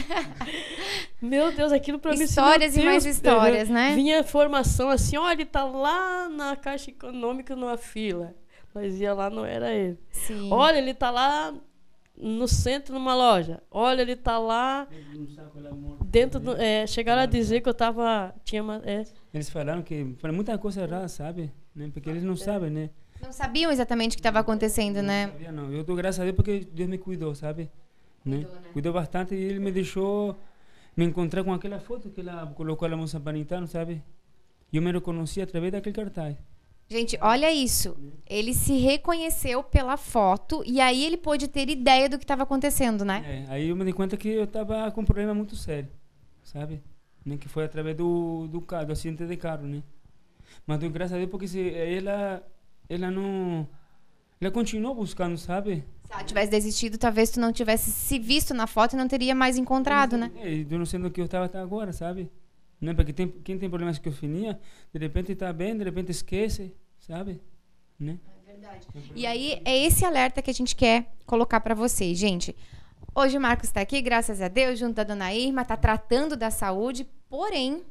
meu 1.22 1.52
Deus, 1.52 1.72
aquilo 1.72 2.00
pra 2.00 2.12
mim. 2.12 2.16
assim, 2.16 2.26
Histórias 2.26 2.76
e 2.76 2.82
mais 2.82 3.06
histórias, 3.06 3.70
eh, 3.70 3.74
né? 3.74 3.96
Vinha 3.96 4.20
informação 4.20 4.90
assim: 4.90 5.18
olha, 5.18 5.34
ele 5.34 5.46
tá 5.46 5.64
lá 5.64 6.28
na 6.28 6.56
Caixa 6.56 6.90
Econômica 6.90 7.56
numa 7.56 7.78
fila. 7.78 8.36
Mas 8.74 9.00
ia 9.02 9.14
lá, 9.14 9.30
não 9.30 9.46
era 9.46 9.74
ele. 9.74 10.00
Sim. 10.12 10.50
Olha, 10.52 10.78
ele 10.78 10.94
tá 10.94 11.12
lá 11.12 11.54
no 12.22 12.48
centro 12.48 12.94
numa 12.94 13.16
loja. 13.16 13.62
Olha, 13.72 14.04
ele 14.04 14.16
tá 14.16 14.38
lá 14.38 14.88
dentro 16.06 16.40
do. 16.40 16.56
É, 16.56 16.86
chegaram 16.86 17.24
a 17.24 17.26
dizer 17.26 17.62
que 17.62 17.68
eu 17.68 17.74
tava. 17.74 18.34
Tinha 18.44 18.62
uma, 18.62 18.82
é, 18.86 19.04
Eles 19.34 19.50
falaram 19.50 19.82
que 19.82 20.16
foi 20.20 20.32
muita 20.32 20.58
coisa 20.58 20.84
errada, 20.84 21.08
sabe? 21.08 21.52
Né? 21.76 21.90
Porque 21.92 22.10
eles 22.10 22.24
não 22.24 22.36
sabem, 22.36 22.70
né? 22.70 22.90
Não 23.22 23.32
sabiam 23.32 23.72
exatamente 23.72 24.12
o 24.12 24.16
que 24.16 24.20
estava 24.20 24.40
acontecendo, 24.40 25.02
né? 25.02 25.26
Não 25.26 25.34
sabia, 25.34 25.52
não. 25.52 25.72
Eu 25.72 25.84
dou 25.84 25.96
graças 25.96 26.20
a 26.20 26.24
Deus 26.24 26.36
porque 26.36 26.68
Deus 26.72 26.90
me 26.90 26.98
cuidou, 26.98 27.34
sabe? 27.34 27.70
Né? 28.24 28.46
Cuidou 28.74 28.94
bastante 28.94 29.34
e 29.34 29.38
ele 29.38 29.60
me 29.60 29.72
deixou 29.72 30.36
me 30.96 31.06
encontrar 31.06 31.44
com 31.44 31.54
aquela 31.54 31.80
foto 31.80 32.10
que 32.10 32.22
ela 32.22 32.46
colocou 32.48 32.88
lá 32.88 32.96
no 32.96 33.08
Sampanitano, 33.08 33.68
sabe? 33.68 34.04
Eu 34.72 34.82
me 34.82 34.92
reconheci 34.92 35.42
através 35.42 35.72
daquele 35.72 35.96
cartaz. 35.96 36.36
Gente, 36.92 37.18
olha 37.22 37.50
isso. 37.50 37.96
Ele 38.28 38.54
se 38.54 38.78
reconheceu 38.78 39.64
pela 39.64 39.96
foto 39.96 40.62
e 40.66 40.82
aí 40.82 41.06
ele 41.06 41.16
pôde 41.16 41.48
ter 41.48 41.70
ideia 41.70 42.10
do 42.10 42.18
que 42.18 42.26
estava 42.26 42.44
acontecendo, 42.44 43.06
né? 43.06 43.46
É, 43.48 43.54
aí 43.54 43.70
eu 43.70 43.78
me 43.78 43.86
dei 43.86 43.94
conta 43.94 44.18
que 44.18 44.28
eu 44.28 44.44
estava 44.44 44.92
com 44.92 45.00
um 45.00 45.06
problema 45.06 45.34
muito 45.34 45.56
sério, 45.56 45.88
sabe? 46.44 46.84
Né? 47.26 47.38
Que 47.38 47.48
foi 47.48 47.64
através 47.64 47.96
do, 47.96 48.46
do, 48.50 48.60
carro, 48.60 48.88
do 48.88 48.92
acidente 48.92 49.26
de 49.26 49.38
carro, 49.38 49.66
né? 49.66 49.82
Mas 50.68 50.80
dou 50.80 50.90
graças 50.90 51.14
a 51.14 51.18
Deus 51.18 51.30
porque 51.30 51.48
se 51.48 51.74
ela, 51.74 52.46
ela 52.90 53.10
não... 53.10 53.66
Ela 54.42 54.52
continuou 54.52 54.94
buscando, 54.94 55.38
sabe? 55.38 55.86
Se 56.04 56.12
ela 56.12 56.26
tivesse 56.26 56.52
desistido, 56.52 56.98
talvez 56.98 57.30
tu 57.30 57.40
não 57.40 57.54
tivesse 57.54 57.90
se 57.90 58.20
visto 58.20 58.54
na 58.54 58.68
foto 58.68 58.96
e 58.96 58.98
não 58.98 59.08
teria 59.08 59.34
mais 59.34 59.58
encontrado, 59.58 60.18
né? 60.18 60.30
É, 60.36 60.66
eu 60.70 60.78
não 60.78 60.86
sei 60.86 61.00
no 61.00 61.10
que 61.10 61.22
eu 61.22 61.26
estava 61.26 61.46
até 61.46 61.58
agora, 61.58 61.94
sabe? 61.94 62.30
Né? 62.82 62.94
Porque 62.94 63.14
tem, 63.14 63.30
quem 63.30 63.58
tem 63.58 63.70
problemas 63.70 63.98
com 63.98 64.10
esquizofrenia, 64.10 64.60
de 64.92 65.00
repente 65.00 65.32
está 65.32 65.54
bem, 65.54 65.78
de 65.78 65.86
repente 65.86 66.12
esquece, 66.12 66.74
sabe? 67.02 67.42
Né? 68.00 68.18
É 68.48 68.52
verdade. 68.52 68.88
E 69.16 69.26
aí 69.26 69.62
é 69.66 69.78
esse 69.86 70.06
alerta 70.06 70.42
que 70.42 70.50
a 70.50 70.54
gente 70.54 70.76
quer 70.76 71.12
colocar 71.26 71.60
para 71.60 71.76
vocês, 71.76 72.18
gente. 72.18 72.56
Hoje 73.14 73.38
o 73.38 73.42
Marcos 73.42 73.68
está 73.68 73.82
aqui, 73.82 74.02
graças 74.02 74.42
a 74.42 74.48
Deus, 74.48 74.80
junto 74.80 74.96
da 74.96 75.04
dona 75.04 75.34
Irma, 75.34 75.64
está 75.64 75.76
tratando 75.76 76.38
da 76.38 76.50
saúde, 76.50 77.06
porém, 77.30 77.84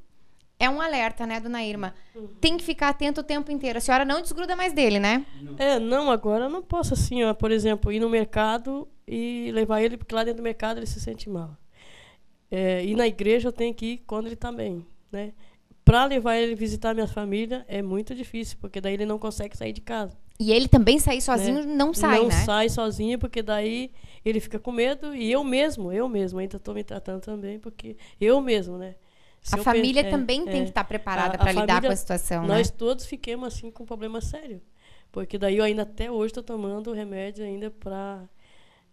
é 0.59 0.69
um 0.69 0.81
alerta, 0.81 1.27
né, 1.27 1.41
dona 1.41 1.63
Irma? 1.63 1.95
Tem 2.41 2.57
que 2.57 2.65
ficar 2.65 2.89
atento 2.89 3.21
o 3.21 3.25
tempo 3.25 3.51
inteiro. 3.51 3.79
A 3.79 3.81
senhora 3.81 4.05
não 4.05 4.23
desgruda 4.23 4.57
mais 4.57 4.73
dele, 4.73 4.99
né? 4.99 5.27
É, 5.59 5.79
não, 5.79 6.11
agora 6.11 6.45
eu 6.45 6.51
não 6.51 6.63
posso 6.63 6.95
assim, 6.95 7.23
ó, 7.23 7.35
por 7.35 7.51
exemplo, 7.51 7.93
ir 7.93 8.01
no 8.01 8.09
mercado 8.09 8.89
e 9.07 9.51
levar 9.53 9.83
ele, 9.83 9.97
porque 9.97 10.15
lá 10.15 10.25
dentro 10.25 10.43
do 10.43 10.45
mercado 10.45 10.79
ele 10.79 10.87
se 10.87 11.01
sente 11.01 11.29
mal. 11.29 11.57
É, 12.51 12.85
ir 12.85 12.95
na 12.97 13.07
igreja 13.07 13.49
eu 13.49 13.53
tenho 13.53 13.75
que 13.75 13.87
ir 13.87 13.99
quando 14.07 14.27
ele 14.27 14.35
está 14.35 14.51
bem, 14.51 14.87
né? 15.13 15.33
Para 15.91 16.05
levar 16.05 16.37
ele 16.37 16.55
visitar 16.55 16.95
minha 16.95 17.09
família 17.09 17.65
é 17.67 17.83
muito 17.83 18.15
difícil, 18.15 18.57
porque 18.61 18.81
daí 18.81 18.95
ele 18.95 19.05
não 19.05 19.19
consegue 19.19 19.57
sair 19.57 19.73
de 19.73 19.81
casa. 19.81 20.17
E 20.39 20.53
ele 20.53 20.69
também 20.69 21.01
sair 21.01 21.21
sozinho 21.21 21.67
né? 21.67 21.75
não 21.75 21.93
sai, 21.93 22.21
não 22.21 22.29
né? 22.29 22.37
Não 22.37 22.45
sai 22.45 22.69
sozinho, 22.69 23.19
porque 23.19 23.43
daí 23.43 23.91
ele 24.25 24.39
fica 24.39 24.59
com 24.61 24.71
medo 24.71 25.13
e 25.15 25.33
eu 25.33 25.43
mesmo, 25.43 25.93
eu 25.93 26.09
mesmo 26.09 26.39
ainda 26.39 26.59
estou 26.59 26.75
me 26.75 26.85
tratando 26.85 27.21
também, 27.21 27.59
porque 27.59 27.97
eu 28.21 28.41
mesmo, 28.41 28.79
né? 28.79 28.95
Se 29.43 29.57
a 29.57 29.59
família 29.59 30.05
penso, 30.05 30.17
também 30.17 30.43
é, 30.43 30.45
tem 30.45 30.61
é, 30.61 30.63
que 30.63 30.71
estar 30.71 30.85
tá 30.85 30.89
preparada 30.89 31.37
para 31.37 31.51
lidar 31.51 31.83
com 31.83 31.89
a 31.89 31.97
situação, 31.97 32.47
nós 32.47 32.71
né? 32.71 32.77
todos 32.79 33.05
fiquemos 33.07 33.53
assim 33.53 33.71
com 33.71 33.83
um 33.83 33.87
problema 33.87 34.21
sério, 34.21 34.63
porque 35.11 35.37
daí 35.37 35.57
eu 35.57 35.65
ainda 35.65 35.83
até 35.83 36.09
hoje 36.09 36.27
estou 36.27 36.43
tomando 36.43 36.93
remédio 36.93 37.45
ainda 37.45 37.69
para 37.69 38.29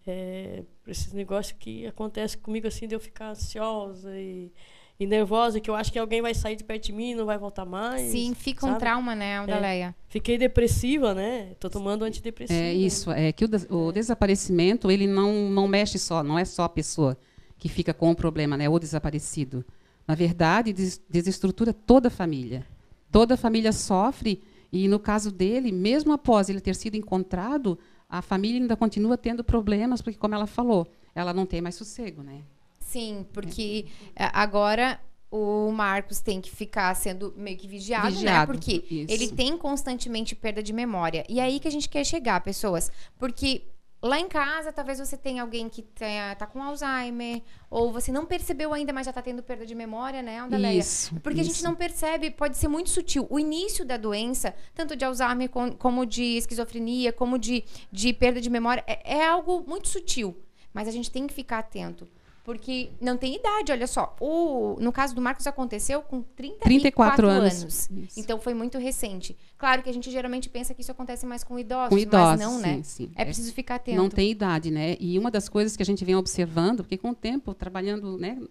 é, 0.08 0.64
esses 0.88 1.14
negócios 1.14 1.56
que 1.60 1.86
acontece 1.86 2.38
comigo 2.38 2.66
assim 2.66 2.88
de 2.88 2.96
eu 2.96 3.00
ficar 3.00 3.30
ansiosa 3.30 4.18
e, 4.18 4.52
e, 5.00 5.06
nervosa, 5.06 5.60
que 5.60 5.70
eu 5.70 5.76
acho 5.76 5.92
que 5.92 6.00
alguém 6.00 6.22
vai 6.22 6.34
sair 6.34 6.56
de 6.56 6.64
perto 6.64 6.86
de 6.86 6.94
mim 6.94 7.12
e 7.12 7.16
não 7.16 7.26
vai 7.26 7.38
voltar 7.38 7.66
mais. 7.66 8.12
Sim, 8.12 8.34
fica 8.34 8.62
sabe? 8.62 8.74
um 8.74 8.78
trauma, 8.78 9.16
né, 9.16 9.38
Aldaleia? 9.38 9.96
É, 9.98 10.04
fiquei 10.08 10.38
depressiva, 10.38 11.14
né? 11.14 11.54
Tô 11.60 11.70
tomando 11.70 12.04
antidepressivo. 12.04 12.60
É 12.60 12.74
isso, 12.74 13.12
é 13.12 13.32
que 13.32 13.46
o, 13.46 13.48
des 13.48 13.68
o 13.70 13.92
desaparecimento, 13.92 14.90
ele 14.90 15.06
não, 15.06 15.50
não 15.50 15.68
mexe 15.68 16.00
só, 16.00 16.24
não 16.24 16.38
é 16.38 16.46
só 16.46 16.64
a 16.64 16.70
pessoa 16.70 17.18
que 17.58 17.70
fica 17.70 17.94
com 17.94 18.12
o 18.12 18.16
problema, 18.16 18.58
né, 18.58 18.68
o 18.70 18.80
desaparecido. 18.80 19.66
Na 20.08 20.16
verdade, 20.16 20.74
des 20.74 21.02
desestrutura 21.10 21.74
toda 21.74 22.08
a 22.08 22.12
família. 22.12 22.66
Toda 23.12 23.36
a 23.36 23.38
família 23.38 23.72
sofre 23.72 24.42
e 24.72 24.88
no 24.88 25.00
caso 25.00 25.32
dele, 25.32 25.72
mesmo 25.72 26.12
após 26.14 26.50
ele 26.50 26.60
ter 26.60 26.76
sido 26.76 26.96
encontrado, 26.96 27.78
a 28.10 28.22
família 28.22 28.62
ainda 28.62 28.76
continua 28.76 29.18
tendo 29.18 29.44
problemas, 29.44 30.02
porque, 30.02 30.18
como 30.18 30.36
ela 30.36 30.48
falou, 30.48 30.88
ela 31.16 31.34
não 31.34 31.46
tem 31.46 31.62
mais 31.62 31.76
sossego, 31.76 32.22
né? 32.22 32.42
Sim, 32.88 33.26
porque 33.34 33.86
é. 34.16 34.30
agora 34.34 35.00
o 35.30 35.72
Marcos 35.72 36.22
tem 36.22 36.40
que 36.40 36.50
ficar 36.50 36.94
sendo 36.96 37.34
meio 37.36 37.58
que 37.58 37.68
vigiado, 37.68 38.06
né? 38.06 38.12
vigiado 38.12 38.40
né? 38.40 38.46
Porque 38.46 38.84
isso. 38.90 39.12
ele 39.14 39.30
tem 39.32 39.58
constantemente 39.58 40.36
perda 40.36 40.64
de 40.64 40.72
memória. 40.72 41.26
E 41.28 41.40
é 41.40 41.44
aí 41.44 41.60
que 41.60 41.68
a 41.68 41.72
gente 41.72 41.90
quer 41.90 42.06
chegar, 42.06 42.40
pessoas. 42.42 42.90
Porque 43.20 43.64
Lá 44.00 44.20
em 44.20 44.28
casa, 44.28 44.72
talvez 44.72 45.00
você 45.00 45.18
tenha 45.18 45.42
alguém 45.42 45.68
que 45.68 45.82
tenha, 45.82 46.36
tá 46.36 46.46
com 46.46 46.62
Alzheimer, 46.62 47.42
ou 47.68 47.92
você 47.92 48.12
não 48.12 48.28
percebeu 48.28 48.72
ainda, 48.72 48.94
mas 48.94 49.06
já 49.06 49.10
está 49.10 49.24
tendo 49.24 49.42
perda 49.42 49.66
de 49.66 49.74
memória, 49.74 50.22
né, 50.22 50.38
Andaleia? 50.40 50.80
Isso. 50.80 51.16
Porque 51.22 51.42
isso. 51.42 51.50
a 51.50 51.54
gente 51.54 51.64
não 51.64 51.74
percebe, 51.74 52.30
pode 52.30 52.58
ser 52.58 52.68
muito 52.68 52.92
sutil. 52.92 53.26
O 53.28 53.40
início 53.40 53.84
da 53.84 53.98
doença, 53.98 54.54
tanto 54.76 54.96
de 54.96 55.04
Alzheimer 55.04 55.50
como 55.50 56.06
de 56.06 56.38
esquizofrenia, 56.38 57.12
como 57.12 57.40
de, 57.40 57.64
de 57.92 58.14
perda 58.14 58.40
de 58.40 58.52
memória, 58.52 58.84
é, 58.86 59.16
é 59.18 59.28
algo 59.28 59.66
muito 59.68 59.88
sutil. 59.88 60.38
Mas 60.72 60.88
a 60.88 60.92
gente 60.92 61.10
tem 61.10 61.26
que 61.26 61.34
ficar 61.34 61.58
atento. 61.58 62.08
Porque 62.48 62.92
não 63.02 63.18
tem 63.18 63.36
idade, 63.36 63.74
olha 63.74 63.86
só. 63.86 64.16
O, 64.22 64.78
no 64.80 64.90
caso 64.90 65.14
do 65.14 65.20
Marcos 65.20 65.46
aconteceu 65.46 66.02
com 66.02 66.22
34, 66.22 66.70
34 66.70 67.28
anos. 67.28 67.90
anos. 67.90 68.18
Então 68.18 68.40
foi 68.40 68.54
muito 68.54 68.78
recente. 68.78 69.38
Claro 69.58 69.84
que 69.84 69.90
a 69.90 69.94
gente 69.94 70.10
geralmente 70.10 70.48
pensa 70.48 70.74
que 70.74 70.80
isso 70.80 70.90
acontece 70.90 71.26
mais 71.26 71.44
com 71.44 71.60
idosos, 71.60 71.90
com 71.90 71.98
idosos 71.98 72.40
mas 72.40 72.40
não, 72.40 72.56
sim, 72.56 72.62
né? 72.62 72.84
Sim. 72.84 73.12
É 73.18 73.26
preciso 73.26 73.52
ficar 73.52 73.76
atento. 73.76 73.98
Não 73.98 74.08
tem 74.08 74.32
idade, 74.32 74.72
né? 74.72 74.96
E 74.98 75.20
uma 75.20 75.30
das 75.30 75.50
coisas 75.50 75.76
que 75.76 75.84
a 75.84 75.86
gente 75.86 76.06
vem 76.06 76.16
observando, 76.16 76.86
porque 76.86 76.98
com 76.98 77.10
o 77.10 77.14
tempo, 77.14 77.54
trabalhando 77.54 78.18
né, 78.18 78.42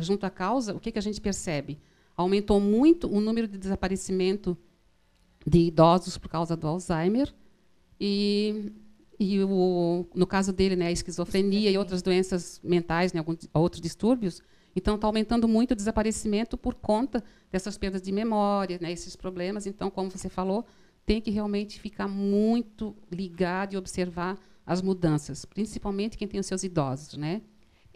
junto 0.00 0.26
à 0.26 0.30
causa, 0.30 0.74
o 0.74 0.78
que, 0.78 0.92
que 0.92 0.98
a 0.98 1.02
gente 1.02 1.18
percebe? 1.18 1.78
Aumentou 2.14 2.60
muito 2.60 3.10
o 3.10 3.18
número 3.18 3.48
de 3.48 3.56
desaparecimento 3.56 4.54
de 5.46 5.58
idosos 5.58 6.18
por 6.18 6.28
causa 6.28 6.54
do 6.54 6.68
Alzheimer. 6.68 7.32
E 7.98 8.72
e 9.18 9.42
o, 9.42 10.06
no 10.14 10.26
caso 10.26 10.52
dele, 10.52 10.76
né, 10.76 10.86
a 10.86 10.92
esquizofrenia 10.92 11.70
e 11.70 11.78
outras 11.78 12.02
doenças 12.02 12.60
mentais, 12.62 13.12
né, 13.12 13.20
alguns 13.20 13.48
outros 13.52 13.80
distúrbios. 13.80 14.42
Então, 14.74 14.94
está 14.94 15.06
aumentando 15.06 15.46
muito 15.46 15.72
o 15.72 15.76
desaparecimento 15.76 16.56
por 16.56 16.74
conta 16.74 17.22
dessas 17.50 17.76
perdas 17.76 18.00
de 18.00 18.10
memória, 18.10 18.78
né, 18.80 18.90
esses 18.90 19.14
problemas. 19.14 19.66
Então, 19.66 19.90
como 19.90 20.10
você 20.10 20.28
falou, 20.28 20.64
tem 21.04 21.20
que 21.20 21.30
realmente 21.30 21.78
ficar 21.78 22.08
muito 22.08 22.96
ligado 23.10 23.74
e 23.74 23.76
observar 23.76 24.38
as 24.64 24.80
mudanças, 24.80 25.44
principalmente 25.44 26.16
quem 26.16 26.28
tem 26.28 26.40
os 26.40 26.46
seus 26.46 26.62
idosos, 26.62 27.16
né? 27.16 27.42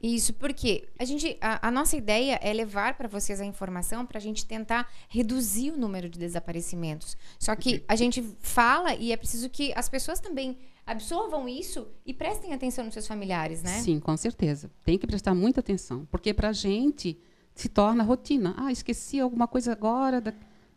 Isso, 0.03 0.35
porque 0.35 0.89
a 0.99 1.05
gente, 1.05 1.39
a, 1.41 1.69
a 1.69 1.71
nossa 1.71 1.97
ideia 1.97 2.39
é 2.43 2.53
levar 2.53 2.97
para 2.97 3.09
vocês 3.09 3.41
a 3.41 3.45
informação 3.45 4.05
para 4.05 4.19
a 4.19 4.21
gente 4.21 4.45
tentar 4.45 4.91
reduzir 5.09 5.71
o 5.71 5.77
número 5.77 6.09
de 6.09 6.19
desaparecimentos. 6.19 7.17
Só 7.39 7.57
que 7.57 7.83
a 7.89 7.97
gente 7.97 8.23
fala 8.41 8.95
e 8.95 9.13
é 9.13 9.17
preciso 9.17 9.49
que 9.49 9.73
as 9.75 9.89
pessoas 9.89 10.21
também 10.21 10.59
absorvam 10.87 11.49
isso 11.49 11.89
e 12.05 12.15
prestem 12.15 12.53
atenção 12.53 12.85
nos 12.85 12.95
seus 12.95 13.07
familiares, 13.07 13.63
né? 13.63 13.81
Sim, 13.81 13.99
com 13.99 14.17
certeza. 14.17 14.71
Tem 14.85 14.97
que 14.97 15.07
prestar 15.07 15.35
muita 15.35 15.61
atenção, 15.61 16.07
porque 16.11 16.33
para 16.33 16.51
a 16.51 16.53
gente 16.53 17.19
se 17.55 17.69
torna 17.69 18.05
rotina. 18.05 18.55
Ah, 18.57 18.71
esqueci 18.71 19.19
alguma 19.19 19.49
coisa 19.49 19.73
agora, 19.73 20.21
da... 20.21 20.33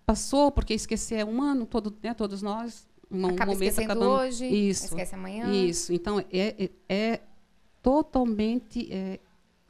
passou, 0.06 0.52
porque 0.52 0.74
esquecer 0.74 1.16
é 1.16 1.26
humano, 1.26 1.66
todo, 1.66 1.96
né, 2.02 2.14
todos 2.14 2.42
nós. 2.42 2.88
Um 3.12 3.26
Acaba 3.26 3.52
momento 3.54 3.70
esquecendo 3.70 3.92
acabamos... 3.92 4.22
hoje, 4.22 4.46
isso, 4.46 4.86
esquece 4.86 5.16
amanhã. 5.16 5.52
Isso. 5.52 5.92
Então, 5.92 6.20
é, 6.20 6.26
é, 6.32 6.70
é 6.88 7.20
totalmente, 7.82 8.92
é, 8.92 9.20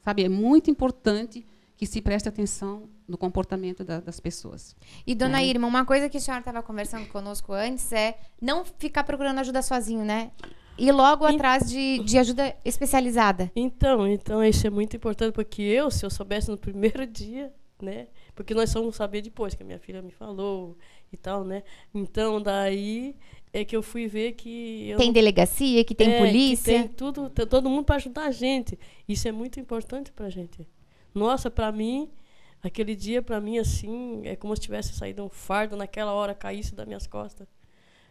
sabe, 0.00 0.24
é 0.24 0.28
muito 0.28 0.70
importante 0.70 1.46
que 1.76 1.86
se 1.86 2.02
preste 2.02 2.28
atenção 2.28 2.88
no 3.08 3.16
comportamento 3.16 3.82
da, 3.82 4.00
das 4.00 4.20
pessoas. 4.20 4.76
E, 5.06 5.14
dona 5.14 5.38
né? 5.38 5.46
Irma, 5.46 5.66
uma 5.66 5.84
coisa 5.84 6.08
que 6.10 6.18
a 6.18 6.20
senhora 6.20 6.40
estava 6.40 6.62
conversando 6.62 7.06
conosco 7.08 7.52
antes 7.52 7.90
é 7.92 8.18
não 8.40 8.64
ficar 8.64 9.02
procurando 9.02 9.38
ajuda 9.38 9.62
sozinho, 9.62 10.04
né? 10.04 10.30
E 10.78 10.92
logo 10.92 11.26
atrás 11.26 11.68
de, 11.68 11.98
de 12.00 12.18
ajuda 12.18 12.56
especializada. 12.64 13.50
Então, 13.56 14.06
então, 14.06 14.42
isso 14.42 14.66
é 14.66 14.70
muito 14.70 14.96
importante, 14.96 15.32
porque 15.32 15.62
eu, 15.62 15.90
se 15.90 16.04
eu 16.04 16.10
soubesse 16.10 16.50
no 16.50 16.56
primeiro 16.56 17.04
dia, 17.08 17.52
né? 17.80 18.08
Porque 18.34 18.54
nós 18.54 18.72
vamos 18.72 18.96
saber 18.96 19.22
depois, 19.22 19.54
que 19.54 19.62
a 19.62 19.66
minha 19.66 19.78
filha 19.78 20.00
me 20.02 20.10
falou 20.10 20.76
e 21.12 21.16
tal, 21.16 21.44
né? 21.44 21.62
Então, 21.94 22.40
daí 22.40 23.16
é 23.52 23.64
que 23.64 23.76
eu 23.76 23.82
fui 23.82 24.06
ver 24.06 24.32
que 24.32 24.94
tem 24.96 25.12
delegacia, 25.12 25.84
que 25.84 25.94
tem 25.94 26.12
é, 26.12 26.18
polícia, 26.18 26.82
que 26.82 26.88
tem 26.88 26.88
tudo, 26.88 27.28
tem 27.30 27.46
todo 27.46 27.68
mundo 27.68 27.84
para 27.84 27.96
ajudar 27.96 28.26
a 28.26 28.30
gente. 28.30 28.78
Isso 29.08 29.26
é 29.26 29.32
muito 29.32 29.58
importante 29.58 30.12
para 30.12 30.26
a 30.26 30.30
gente. 30.30 30.66
Nossa, 31.14 31.50
para 31.50 31.70
mim, 31.72 32.08
aquele 32.62 32.94
dia 32.94 33.20
para 33.20 33.40
mim 33.40 33.58
assim 33.58 34.22
é 34.24 34.36
como 34.36 34.54
se 34.54 34.62
tivesse 34.62 34.92
saído 34.92 35.24
um 35.24 35.28
fardo 35.28 35.76
naquela 35.76 36.12
hora 36.12 36.34
caísse 36.34 36.74
das 36.74 36.86
minhas 36.86 37.06
costas. 37.06 37.48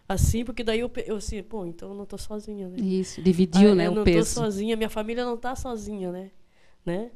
Assim, 0.08 0.44
porque 0.44 0.64
daí 0.64 0.80
eu, 0.80 0.92
eu 1.06 1.18
assim, 1.18 1.42
pô, 1.44 1.66
então 1.66 1.90
eu 1.90 1.96
não 1.96 2.04
estou 2.04 2.18
sozinha, 2.18 2.68
né? 2.68 2.78
Isso, 2.80 3.22
dividiu, 3.22 3.74
ah, 3.74 3.76
né, 3.76 3.90
o 3.90 3.94
peso. 3.94 4.10
Eu 4.10 4.14
não 4.16 4.22
estou 4.22 4.44
sozinha, 4.44 4.76
minha 4.76 4.90
família 4.90 5.24
não 5.24 5.36
está 5.36 5.56
sozinha, 5.56 6.12
né? 6.12 6.32
Né? 6.84 7.12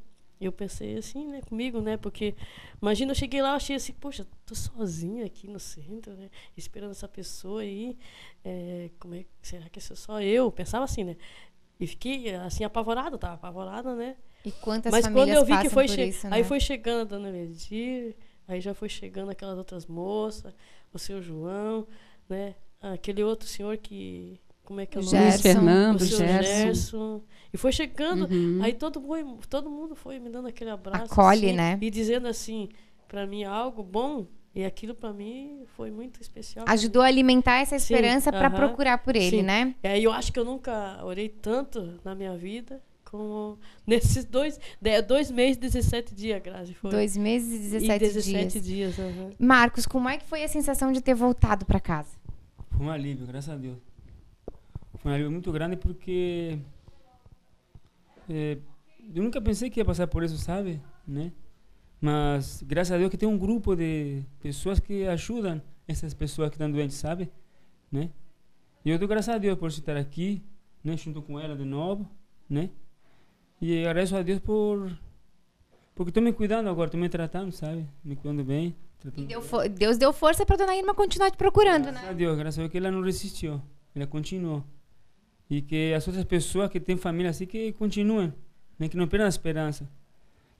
Eu 0.45 0.51
pensei 0.51 0.97
assim, 0.97 1.25
né, 1.27 1.41
comigo, 1.41 1.81
né? 1.81 1.97
Porque 1.97 2.35
imagina, 2.81 3.11
eu 3.11 3.15
cheguei 3.15 3.41
lá, 3.41 3.53
achei 3.55 3.75
assim, 3.75 3.93
poxa, 3.93 4.25
tô 4.45 4.55
sozinha 4.55 5.25
aqui 5.25 5.47
no 5.47 5.59
centro, 5.59 6.13
né? 6.13 6.29
Esperando 6.55 6.91
essa 6.91 7.07
pessoa 7.07 7.61
aí. 7.61 7.97
É, 8.43 8.89
como 8.99 9.15
é, 9.15 9.25
será 9.41 9.69
que 9.69 9.79
sou 9.79 9.95
só 9.95 10.21
eu? 10.21 10.51
Pensava 10.51 10.85
assim, 10.85 11.03
né? 11.03 11.17
E 11.79 11.87
fiquei 11.87 12.33
assim 12.35 12.63
apavorada, 12.63 13.17
tava 13.17 13.33
apavorada, 13.33 13.95
né? 13.95 14.15
E 14.45 14.51
quantas 14.51 14.91
Mas 14.91 15.07
quando 15.07 15.29
eu 15.29 15.45
vi 15.45 15.57
que 15.59 15.69
foi 15.69 15.85
isso, 15.85 16.27
né? 16.27 16.35
aí 16.35 16.43
foi 16.43 16.59
chegando 16.59 17.01
a 17.01 17.03
dona 17.05 17.31
Medir, 17.31 18.15
aí 18.47 18.59
já 18.59 18.73
foi 18.73 18.89
chegando 18.89 19.31
aquelas 19.31 19.57
outras 19.57 19.85
moças, 19.85 20.53
o 20.93 20.99
seu 20.99 21.21
João, 21.21 21.87
né? 22.27 22.55
Aquele 22.81 23.23
outro 23.23 23.47
senhor 23.47 23.77
que 23.77 24.39
como 24.73 24.81
é 24.81 24.85
que 24.87 24.97
é 24.97 25.01
o 25.01 25.03
nome? 25.03 25.17
Luiz 25.17 25.33
Gerson. 25.33 25.41
Fernando, 25.43 26.01
o 26.01 26.05
seu 26.05 26.17
Gerson. 26.17 26.51
Gerson. 26.51 27.21
E 27.53 27.57
foi 27.57 27.71
chegando, 27.71 28.25
Uhum. 28.33 28.59
aí 28.63 28.73
todo, 28.73 28.99
foi, 28.99 29.23
todo 29.47 29.69
mundo 29.69 29.95
foi 29.95 30.17
me 30.19 30.29
dando 30.31 30.47
aquele 30.47 30.71
abraço. 30.71 31.13
Acolhe, 31.13 31.47
assim, 31.49 31.55
né? 31.55 31.77
E 31.79 31.89
dizendo 31.91 32.27
assim, 32.27 32.69
para 33.07 33.27
mim 33.27 33.43
algo 33.43 33.83
bom, 33.83 34.25
e 34.55 34.65
aquilo 34.65 34.95
para 34.95 35.13
mim 35.13 35.61
foi 35.77 35.91
muito 35.91 36.19
especial. 36.19 36.65
Ajudou 36.67 37.03
a 37.03 37.05
alimentar 37.05 37.57
essa 37.59 37.75
esperança 37.75 38.31
para 38.31 38.47
aham. 38.47 38.55
procurar 38.55 38.97
por 38.97 39.15
ele, 39.15 39.37
Sim. 39.37 39.43
né? 39.43 39.75
É, 39.83 39.99
eu 39.99 40.11
acho 40.11 40.33
que 40.33 40.39
eu 40.39 40.45
nunca 40.45 40.99
orei 41.03 41.29
tanto 41.29 41.99
na 42.03 42.15
minha 42.15 42.35
vida 42.35 42.81
como 43.03 43.59
nesses 43.85 44.25
dois, 44.25 44.59
dois 45.07 45.29
meses, 45.29 45.57
17 45.57 46.15
dias, 46.15 46.41
Grazi. 46.41 46.73
Foi. 46.73 46.89
Dois 46.89 47.15
meses 47.15 47.53
e 47.53 47.59
17, 47.79 47.95
e 47.95 48.07
17 48.07 48.59
dias. 48.59 48.95
dias. 48.95 48.99
aham. 48.99 49.31
Marcos, 49.37 49.85
como 49.85 50.09
é 50.09 50.17
que 50.17 50.25
foi 50.25 50.43
a 50.43 50.47
sensação 50.47 50.91
de 50.91 50.99
ter 50.99 51.13
voltado 51.13 51.63
para 51.63 51.79
casa? 51.79 52.09
Foi 52.75 52.87
um 52.87 52.89
alívio, 52.89 53.27
graças 53.27 53.53
a 53.53 53.55
Deus. 53.55 53.77
Foi 55.03 55.11
um 55.11 55.15
alívio 55.15 55.31
muito 55.31 55.51
grande 55.51 55.75
porque 55.75 56.57
eh, 58.29 58.57
eu 59.13 59.21
nunca 59.21 59.41
pensei 59.41 59.69
que 59.69 59.79
ia 59.79 59.85
passar 59.85 60.07
por 60.07 60.23
isso, 60.23 60.37
sabe? 60.37 60.81
Né? 61.05 61.31
Mas 61.99 62.63
graças 62.65 62.91
a 62.93 62.97
Deus 62.97 63.11
que 63.11 63.17
tem 63.17 63.27
um 63.27 63.37
grupo 63.37 63.75
de 63.75 64.23
pessoas 64.41 64.79
que 64.79 65.05
ajudam 65.05 65.61
essas 65.87 66.13
pessoas 66.13 66.49
que 66.49 66.55
estão 66.55 66.71
doentes, 66.71 66.95
sabe? 66.97 67.29
Né? 67.91 68.09
E 68.85 68.89
eu 68.89 68.97
dou 68.97 69.07
graças 69.07 69.35
a 69.35 69.37
Deus 69.37 69.57
por 69.59 69.67
estar 69.69 69.97
aqui, 69.97 70.41
né, 70.83 70.95
junto 70.97 71.21
com 71.21 71.39
ela 71.39 71.55
de 71.55 71.63
novo, 71.65 72.09
né? 72.49 72.69
E 73.61 73.79
agradeço 73.85 74.15
a 74.15 74.21
Deus 74.21 74.39
por 74.39 74.89
porque 75.95 76.09
estou 76.09 76.23
me 76.23 76.33
cuidando 76.33 76.69
agora, 76.69 76.87
estou 76.87 76.99
me 76.99 77.07
tratando, 77.07 77.51
sabe? 77.51 77.85
Me 78.03 78.15
cuidando 78.15 78.43
bem. 78.43 78.75
Tratando 78.99 79.27
deu 79.27 79.41
fo- 79.41 79.67
Deus 79.69 79.97
deu 79.97 80.11
força 80.11 80.45
para 80.45 80.55
dona 80.57 80.75
Irma 80.75 80.93
continuar 80.93 81.29
te 81.29 81.37
procurando, 81.37 81.83
Graças 81.83 82.01
né? 82.03 82.09
a 82.09 82.13
Deus, 82.13 82.37
graças 82.37 82.57
a 82.57 82.61
Deus 82.63 82.71
que 82.71 82.77
ela 82.77 82.89
não 82.91 83.01
resistiu. 83.01 83.61
Ela 83.95 84.07
continuou. 84.07 84.63
E 85.49 85.61
que 85.61 85.93
as 85.93 86.07
outras 86.07 86.25
pessoas 86.25 86.69
que 86.69 86.79
têm 86.79 86.97
família 86.97 87.29
assim, 87.29 87.45
que 87.45 87.71
continuem. 87.73 88.33
Né? 88.79 88.89
Que 88.89 88.97
não 88.97 89.07
perdam 89.07 89.25
a 89.25 89.29
esperança. 89.29 89.87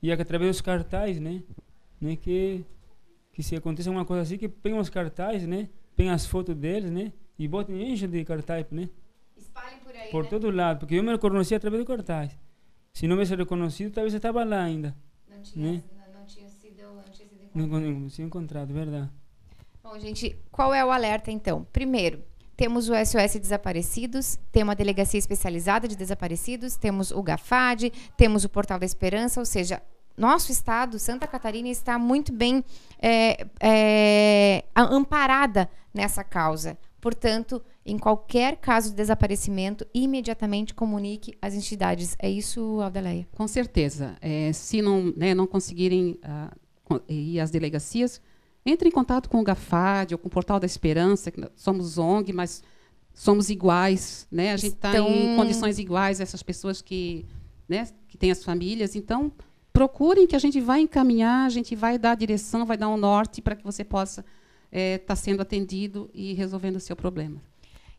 E 0.01 0.11
é 0.11 0.15
que 0.15 0.21
através 0.21 0.51
dos 0.51 0.61
cartazes, 0.61 1.19
né? 1.19 1.41
né? 1.99 2.15
Que, 2.15 2.65
que 3.31 3.41
se 3.41 3.55
aconteça 3.55 3.89
alguma 3.89 4.05
coisa 4.05 4.21
assim, 4.23 4.37
que 4.37 4.47
peguem 4.49 4.79
os 4.79 4.89
cartazes, 4.89 5.47
né? 5.47 5.69
Peguem 5.95 6.11
as 6.11 6.25
fotos 6.25 6.55
deles, 6.55 6.91
né? 6.91 7.13
E 7.39 7.47
botem 7.47 7.91
enche 7.91 8.07
de 8.07 8.23
cartaz, 8.25 8.65
né? 8.69 8.89
Espalhem 9.37 9.79
por 9.79 9.95
aí, 9.95 10.11
Por 10.11 10.27
todo 10.27 10.51
lado. 10.51 10.79
Porque 10.79 10.95
eu 10.95 11.03
me 11.03 11.11
reconheci 11.11 11.55
através 11.55 11.83
do 11.83 11.87
cartaz. 11.87 12.37
Se 12.93 13.07
não 13.07 13.15
me 13.15 13.23
tivesse 13.23 13.39
reconhecido, 13.39 13.91
talvez 13.91 14.13
eu 14.13 14.17
estava 14.17 14.43
lá 14.43 14.63
ainda. 14.63 14.95
Não 15.27 15.63
Né? 15.63 15.83
tinha 16.27 16.47
sido, 16.47 16.83
Não, 17.55 17.67
não, 17.67 17.79
não 17.79 18.07
tinha 18.07 18.25
encontrado, 18.27 18.73
verdade. 18.73 19.09
Bom, 19.83 19.97
gente, 19.99 20.35
qual 20.51 20.73
é 20.73 20.83
o 20.85 20.91
alerta 20.91 21.31
então? 21.31 21.65
Primeiro, 21.73 22.23
temos 22.55 22.89
o 22.89 22.93
SOS 22.93 23.39
Desaparecidos, 23.39 24.37
tem 24.51 24.63
uma 24.63 24.75
delegacia 24.75 25.17
especializada 25.17 25.87
de 25.87 25.95
desaparecidos, 25.95 26.75
temos 26.77 27.11
o 27.11 27.21
GAFAD, 27.23 27.91
temos 28.15 28.43
o 28.43 28.49
Portal 28.49 28.79
da 28.79 28.85
Esperança, 28.85 29.39
ou 29.39 29.45
seja, 29.45 29.81
nosso 30.15 30.51
estado, 30.51 30.99
Santa 30.99 31.25
Catarina, 31.25 31.67
está 31.69 31.97
muito 31.97 32.31
bem 32.31 32.63
é, 33.01 33.47
é, 33.59 34.63
a- 34.75 34.83
amparada 34.83 35.67
nessa 35.93 36.23
causa. 36.23 36.77
Portanto, 37.01 37.61
em 37.85 37.97
qualquer 37.97 38.57
caso 38.57 38.91
de 38.91 38.95
desaparecimento, 38.95 39.85
imediatamente 39.93 40.73
comunique 40.73 41.35
às 41.41 41.53
entidades. 41.53 42.15
É 42.19 42.29
isso, 42.29 42.79
Aldeleia? 42.81 43.27
Com 43.35 43.45
certeza. 43.47 44.15
É, 44.21 44.53
se 44.53 44.81
não, 44.81 45.11
né, 45.17 45.33
não 45.33 45.45
conseguirem 45.45 46.17
co- 46.85 47.01
ir 47.09 47.39
às 47.41 47.49
delegacias, 47.51 48.21
entre 48.65 48.87
em 48.87 48.91
contato 48.91 49.29
com 49.29 49.39
o 49.39 49.43
GAFAD 49.43 50.13
ou 50.13 50.17
com 50.17 50.27
o 50.27 50.31
Portal 50.31 50.59
da 50.59 50.65
Esperança, 50.65 51.31
que 51.31 51.41
somos 51.55 51.97
ONG, 51.97 52.31
mas 52.31 52.63
somos 53.13 53.49
iguais. 53.49 54.27
Né? 54.31 54.53
A 54.53 54.57
gente 54.57 54.73
está 54.75 54.89
Estão- 54.89 55.09
em 55.09 55.35
condições 55.35 55.77
iguais 55.79 56.19
a 56.19 56.23
essas 56.23 56.41
pessoas 56.41 56.81
que, 56.81 57.25
né, 57.67 57.87
que 58.07 58.17
têm 58.17 58.31
as 58.31 58.43
famílias. 58.43 58.95
Então, 58.95 59.31
procurem 59.71 60.25
que 60.27 60.35
a 60.35 60.39
gente 60.39 60.61
vai 60.61 60.81
encaminhar, 60.81 61.45
a 61.45 61.49
gente 61.49 61.75
vai 61.75 61.97
dar 61.97 62.11
a 62.11 62.15
direção, 62.15 62.65
vai 62.65 62.77
dar 62.77 62.89
um 62.89 62.97
norte 62.97 63.41
para 63.41 63.55
que 63.55 63.63
você 63.63 63.83
possa 63.83 64.23
estar 64.71 65.15
sendo 65.15 65.41
atendido 65.41 66.09
e 66.13 66.33
resolvendo 66.33 66.77
o 66.77 66.79
seu 66.79 66.95
problema. 66.95 67.41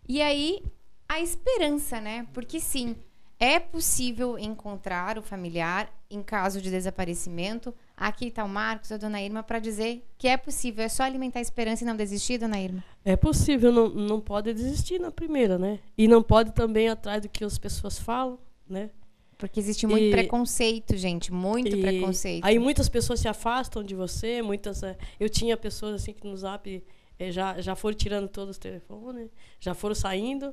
E 0.09 0.21
aí, 0.21 0.63
a 1.09 1.21
esperança, 1.21 2.01
né? 2.01 2.27
Porque 2.33 2.59
sim, 2.59 2.97
é 3.39 3.59
possível 3.61 4.39
encontrar 4.39 5.19
o 5.19 5.23
familiar 5.23 5.89
em 6.11 6.23
caso 6.23 6.61
de 6.61 6.71
desaparecimento. 6.71 7.75
Aqui 7.97 8.27
está 8.27 8.45
o 8.45 8.49
Marcos, 8.49 8.91
a 8.91 8.97
dona 8.97 9.23
Irma, 9.23 9.43
para 9.43 9.61
dizer 9.61 10.05
que 10.19 10.27
é 10.27 10.37
possível. 10.37 10.85
É 10.85 10.89
só 10.89 11.05
alimentar 11.05 11.39
a 11.39 11.43
esperança 11.43 11.85
e 11.85 11.87
não 11.87 11.95
desistir, 11.97 12.39
dona 12.39 12.61
Irma? 12.61 12.83
É 13.05 13.15
possível, 13.17 13.71
não, 13.71 13.89
não 13.89 14.21
pode 14.21 14.53
desistir 14.53 14.99
na 14.99 15.13
primeira, 15.13 15.59
né? 15.59 15.79
E 15.97 16.09
não 16.09 16.23
pode 16.23 16.53
também 16.53 16.89
atrás 16.89 17.23
do 17.23 17.29
que 17.29 17.45
as 17.45 17.57
pessoas 17.57 17.99
falam, 17.99 18.39
né? 18.69 18.91
Porque 19.39 19.61
existe 19.61 19.87
muito 19.87 20.05
E- 20.07 20.11
preconceito, 20.11 20.97
gente. 20.97 21.33
Muito 21.33 21.77
E 21.77 21.81
preconceito. 21.81 22.45
Aí 22.45 22.59
muitas 22.59 22.89
pessoas 22.89 23.21
se 23.21 23.29
afastam 23.29 23.83
de 23.85 23.95
você, 23.95 24.43
muitas. 24.43 24.83
eh, 24.83 24.97
Eu 25.21 25.29
tinha 25.29 25.57
pessoas 25.57 25.95
assim 25.95 26.13
que 26.13 26.27
no 26.27 26.37
zap 26.37 26.83
eh, 27.19 27.31
já, 27.31 27.61
já 27.61 27.77
foram 27.77 27.97
tirando 27.97 28.29
todos 28.29 28.51
os 28.53 28.59
telefones, 28.59 29.31
já 29.61 29.73
foram 29.75 29.95
saindo, 29.95 30.53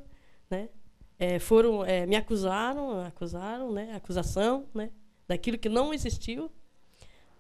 né? 0.50 0.70
Eh, 1.18 1.40
foram, 1.40 1.84
eh, 1.86 2.06
me 2.06 2.16
acusaram, 2.16 3.02
acusaram, 3.04 3.72
né? 3.72 3.94
Acusação, 3.96 4.66
né? 4.76 4.92
Daquilo 5.28 5.58
que 5.58 5.70
não 5.70 5.92
existiu. 5.94 6.52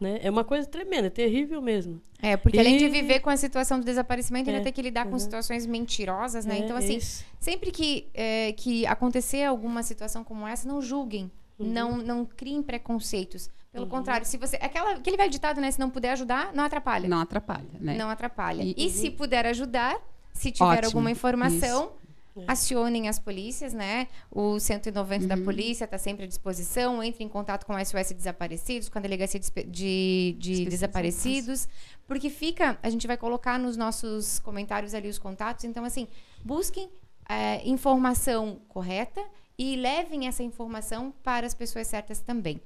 Né? 0.01 0.19
É 0.23 0.31
uma 0.31 0.43
coisa 0.43 0.67
tremenda, 0.67 1.05
é 1.07 1.09
terrível 1.11 1.61
mesmo. 1.61 2.01
É, 2.19 2.35
porque 2.35 2.59
além 2.59 2.75
de 2.77 2.85
E- 2.85 2.89
viver 2.89 3.19
com 3.19 3.29
a 3.29 3.37
situação 3.37 3.79
do 3.79 3.85
desaparecimento, 3.85 4.49
ainda 4.49 4.59
É, 4.61 4.63
tem 4.63 4.73
que 4.73 4.81
lidar 4.81 5.05
com 5.05 5.11
uhum. 5.11 5.19
situações 5.19 5.63
mentirosas, 5.67 6.43
né? 6.43 6.55
É, 6.55 6.59
então, 6.59 6.75
assim, 6.75 6.97
isso. 6.97 7.23
sempre 7.39 7.69
que, 7.69 8.07
é, 8.13 8.51
que 8.53 8.83
acontecer 8.87 9.43
alguma 9.43 9.83
situação 9.83 10.23
como 10.23 10.47
essa, 10.47 10.67
não 10.67 10.81
julguem. 10.81 11.29
Uhum. 11.59 11.67
Não, 11.67 11.97
não 11.97 12.25
criem 12.25 12.63
preconceitos. 12.63 13.49
Pelo 13.71 13.85
contrário, 13.87 14.25
se 14.25 14.37
você. 14.37 14.57
Aquela, 14.57 14.95
aquele 14.95 15.15
velho 15.15 15.29
ditado, 15.29 15.61
né? 15.61 15.69
Se 15.71 15.79
não 15.79 15.89
puder 15.89 16.11
ajudar, 16.11 16.51
não 16.53 16.63
atrapalha. 16.63 17.07
Não 17.07 17.19
atrapalha. 17.21 17.63
Né? 17.79 17.95
Não 17.95 18.09
atrapalha. 18.09 18.63
E, 18.63 18.73
E- 18.75 18.89
se 18.89 19.09
puder 19.11 19.45
ajudar, 19.45 19.95
se 20.33 20.51
tiver 20.51 20.65
Ótimo, 20.65 20.85
alguma 20.87 21.11
informação, 21.11 21.85
É. 21.85 22.00
acionem 22.47 23.07
as 23.09 23.19
polícias, 23.19 23.73
né? 23.73 24.07
O 24.31 24.59
190 24.59 25.27
da 25.27 25.35
Uhum. 25.35 25.43
polícia 25.43 25.85
está 25.85 25.97
sempre 25.97 26.23
à 26.23 26.27
disposição. 26.27 27.01
Entre 27.03 27.23
em 27.23 27.27
contato 27.29 27.65
com 27.65 27.73
o 27.73 27.79
SOS 27.85 28.11
Desaparecidos, 28.13 28.89
com 28.89 28.97
a 28.97 29.01
Delegacia 29.01 29.39
de, 29.39 29.51
de, 29.67 30.35
de. 30.37 30.65
Desaparecidos. 30.65 31.67
Porque 32.07 32.29
fica. 32.29 32.77
A 32.81 32.89
gente 32.89 33.05
vai 33.07 33.17
colocar 33.17 33.57
nos 33.59 33.75
nossos 33.77 34.39
comentários 34.39 34.93
ali 34.93 35.09
os 35.09 35.19
contatos. 35.19 35.63
Então, 35.65 35.83
assim, 35.85 36.07
busquem 36.43 36.89
é, 37.27 37.67
informação 37.67 38.59
correta 38.67 39.21
e 39.57 39.75
levem 39.75 40.27
essa 40.27 40.41
informação 40.43 41.13
para 41.23 41.45
as 41.45 41.53
pessoas 41.53 41.87
certas 41.87 42.19
também. 42.19 42.59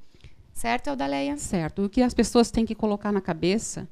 Certo, 0.54 0.88
Aldaleia? 0.90 1.36
Certo. 1.38 1.84
O 1.84 1.90
que 1.90 2.02
as 2.02 2.14
pessoas 2.14 2.50
têm 2.50 2.66
que 2.66 2.74
colocar 2.74 3.12
na 3.12 3.20
cabeça 3.20 3.90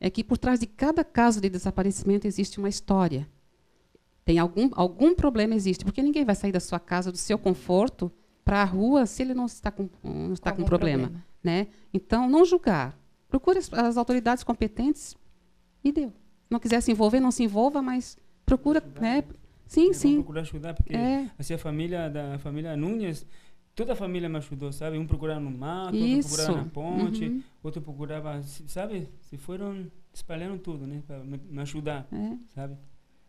é 0.00 0.08
que 0.08 0.24
por 0.24 0.38
trás 0.38 0.58
de 0.58 0.66
cada 0.66 1.04
caso 1.04 1.40
de 1.40 1.50
desaparecimento 1.50 2.26
existe 2.26 2.58
uma 2.58 2.68
história. 2.68 3.28
Tem 4.28 4.38
algum, 4.38 4.68
algum 4.74 5.14
problema 5.14 5.54
existe, 5.54 5.86
porque 5.86 6.02
ninguém 6.02 6.22
vai 6.22 6.34
sair 6.34 6.52
da 6.52 6.60
sua 6.60 6.78
casa, 6.78 7.10
do 7.10 7.16
seu 7.16 7.38
conforto, 7.38 8.12
para 8.44 8.60
a 8.60 8.64
rua 8.64 9.06
se 9.06 9.22
ele 9.22 9.32
não 9.32 9.46
está 9.46 9.70
com, 9.70 9.88
não 10.04 10.34
está 10.34 10.52
com 10.52 10.64
problema. 10.64 11.04
problema. 11.04 11.24
Né? 11.42 11.66
Então, 11.94 12.28
não 12.28 12.44
julgar. 12.44 12.94
Procure 13.30 13.56
as, 13.58 13.72
as 13.72 13.96
autoridades 13.96 14.44
competentes 14.44 15.16
e 15.82 15.90
deu. 15.90 16.08
Se 16.10 16.50
não 16.50 16.60
quiser 16.60 16.82
se 16.82 16.90
envolver, 16.92 17.20
não 17.20 17.30
se 17.30 17.42
envolva, 17.42 17.80
mas 17.80 18.18
procura. 18.44 18.84
Né? 19.00 19.24
Sim, 19.66 19.94
sim. 19.94 20.16
procurar 20.16 20.42
ajudar, 20.42 20.74
porque 20.74 20.94
É. 20.94 21.30
assim 21.38 21.54
a 21.54 21.58
família 21.58 22.10
da 22.10 22.38
família 22.38 22.76
Nunes, 22.76 23.24
toda 23.74 23.94
a 23.94 23.96
família 23.96 24.28
me 24.28 24.36
ajudou, 24.36 24.70
sabe? 24.74 24.98
Um 24.98 25.06
procurava 25.06 25.40
no 25.40 25.50
mato, 25.50 25.94
outro 25.94 26.06
Isso. 26.06 26.28
procurava 26.28 26.58
na 26.64 26.68
ponte, 26.70 27.24
Uhum. 27.24 27.42
outro 27.62 27.80
procurava, 27.80 28.42
sabe? 28.42 29.08
Se 29.22 29.38
foram 29.38 29.86
espalhando 30.12 30.58
tudo, 30.58 30.86
né? 30.86 31.02
Para 31.06 31.20
me, 31.24 31.40
me 31.50 31.62
ajudar, 31.62 32.06
É. 32.12 32.36
sabe? 32.54 32.76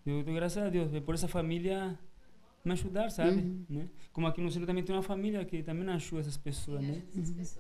Eu 0.05 0.23
dou 0.23 0.33
graças 0.33 0.62
a 0.63 0.69
Deus, 0.69 0.93
é 0.93 0.99
por 0.99 1.13
essa 1.15 1.27
família 1.27 1.97
me 2.63 2.73
ajudar, 2.73 3.09
sabe? 3.09 3.31
Uhum. 3.41 3.65
Né? 3.69 3.88
Como 4.12 4.27
aqui 4.27 4.41
no 4.41 4.49
centro 4.51 4.67
também 4.67 4.83
tem 4.83 4.93
uma 4.95 5.01
família 5.01 5.43
que 5.45 5.63
também 5.63 5.88
ajuda 5.89 6.21
essas 6.21 6.35
pessoas, 6.38 6.81
né? 6.81 7.01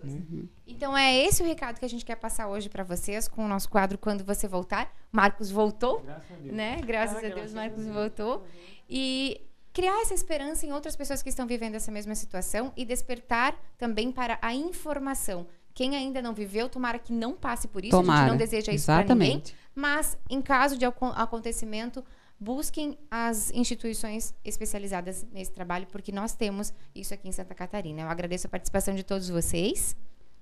Né? 0.03 0.43
Então 0.67 0.97
é 0.97 1.15
esse 1.25 1.41
o 1.41 1.45
recado 1.45 1.79
que 1.79 1.85
a 1.85 1.89
gente 1.89 2.03
quer 2.05 2.15
passar 2.15 2.47
hoje 2.47 2.67
para 2.69 2.83
vocês 2.83 3.27
com 3.27 3.45
o 3.45 3.47
nosso 3.47 3.69
quadro 3.69 3.97
Quando 3.97 4.23
Você 4.25 4.47
Voltar. 4.47 4.93
Marcos 5.11 5.49
voltou, 5.51 6.01
Graças 6.01 6.31
a 6.31 6.35
Deus. 6.41 6.55
né? 6.55 6.75
Graças 6.85 7.15
Ah, 7.15 7.19
a 7.19 7.21
Deus, 7.21 7.33
graças 7.35 7.55
a 7.55 7.59
Marcos 7.59 7.83
Deus. 7.83 7.95
voltou. 7.95 8.45
E 8.89 9.41
criar 9.71 10.01
essa 10.01 10.13
esperança 10.13 10.65
em 10.65 10.73
outras 10.73 10.95
pessoas 10.95 11.21
que 11.23 11.29
estão 11.29 11.47
vivendo 11.47 11.75
essa 11.75 11.91
mesma 11.91 12.13
situação 12.15 12.73
e 12.75 12.83
despertar 12.83 13.55
também 13.77 14.11
para 14.11 14.37
a 14.41 14.53
informação. 14.53 15.47
Quem 15.73 15.95
ainda 15.95 16.21
não 16.21 16.33
viveu, 16.33 16.67
tomara 16.67 16.99
que 16.99 17.13
não 17.13 17.33
passe 17.35 17.67
por 17.67 17.85
isso. 17.85 17.95
A 17.95 17.99
Tomara. 18.01 18.21
gente 18.21 18.29
não 18.31 18.37
deseja 18.37 18.71
isso 18.73 18.85
para 18.87 18.97
ninguém. 18.97 19.27
Exatamente. 19.29 19.55
Mas, 19.73 20.17
em 20.29 20.41
caso 20.41 20.77
de 20.77 20.83
acon- 20.85 21.13
acontecimento, 21.15 22.03
busquem 22.39 22.97
as 23.11 23.51
instituições 23.51 24.33
especializadas 24.45 25.25
nesse 25.31 25.51
trabalho, 25.51 25.87
porque 25.91 26.11
nós 26.11 26.33
temos 26.33 26.73
isso 26.95 27.13
aqui 27.13 27.27
em 27.27 27.31
Santa 27.31 27.53
Catarina. 27.53 28.01
Eu 28.01 28.07
agradeço 28.07 28.47
a 28.47 28.49
participação 28.49 28.95
de 28.95 29.03
todos 29.03 29.29
vocês. 29.29 29.95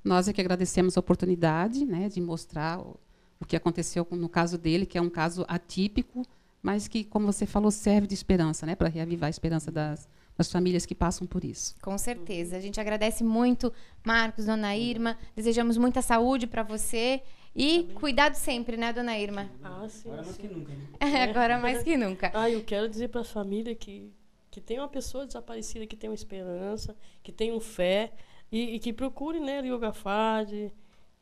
Nós 0.04 0.28
é 0.28 0.34
que 0.34 0.40
agradecemos 0.40 0.96
a 0.96 1.00
oportunidade 1.00 1.86
né, 1.86 2.08
de 2.08 2.22
mostrar 2.22 2.80
o, 2.80 3.00
o 3.40 3.46
que 3.46 3.56
aconteceu 3.56 4.08
no 4.12 4.30
caso 4.30 4.58
dele, 4.58 4.86
que 4.86 4.98
é 4.98 5.02
um 5.02 5.10
caso 5.10 5.44
atípico, 5.48 6.24
mas 6.62 6.88
que, 6.88 7.04
como 7.04 7.26
você 7.26 7.46
falou, 7.46 7.72
serve 7.72 8.08
de 8.08 8.14
esperança, 8.14 8.66
né, 8.66 8.76
para 8.76 8.90
reavivar 8.90 9.28
a 9.28 9.32
esperança 9.32 9.72
das, 9.72 10.08
das 10.38 10.52
famílias 10.52 10.86
que 10.86 10.94
passam 10.94 11.26
por 11.26 11.44
isso. 11.44 11.76
Com 11.82 11.98
certeza. 11.98 12.58
A 12.58 12.60
gente 12.60 12.80
agradece 12.80 13.24
muito, 13.24 13.74
Marcos, 14.06 14.46
dona 14.46 14.76
Irma. 14.78 15.18
Desejamos 15.36 15.78
muita 15.78 16.02
saúde 16.02 16.46
para 16.46 16.62
você 16.62 17.22
e 17.58 17.80
Amém. 17.80 17.96
cuidado 17.96 18.36
sempre, 18.36 18.78
né, 18.78 18.94
dona 18.94 19.18
Irma? 19.18 19.50
Ah, 19.64 19.90
sim. 19.90 20.08
Agora 20.08 20.22
mais 20.22 20.36
sim. 20.36 20.42
que 20.44 20.48
nunca. 20.48 20.74
Né? 20.74 20.88
É, 21.00 21.24
agora 21.26 21.58
mais 21.58 21.84
que 21.84 21.98
nunca. 21.98 22.32
Ah, 22.36 22.50
eu 22.50 22.64
quero 22.64 22.88
dizer 22.88 23.08
para 23.08 23.22
as 23.22 23.32
famílias 23.32 23.76
que, 23.80 24.14
que 24.52 24.62
tem 24.62 24.78
uma 24.78 24.88
pessoa 24.88 25.26
desaparecida 25.26 25.88
que 25.88 25.96
tem 25.98 26.08
uma 26.08 26.16
esperança, 26.16 26.96
que 27.24 27.32
tem 27.32 27.52
um 27.52 27.60
fé 27.60 28.14
e, 28.52 28.76
e 28.76 28.80
que 28.80 28.94
procure, 28.94 29.40
né, 29.40 29.60
Yoga 29.66 29.92
Fad, 29.92 30.72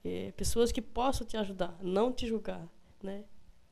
é, 0.03 0.33
pessoas 0.35 0.73
que 0.73 0.81
possam 0.81 1.25
te 1.25 1.37
ajudar, 1.37 1.77
não 1.81 2.11
te 2.11 2.27
julgar, 2.27 2.67
né? 3.01 3.23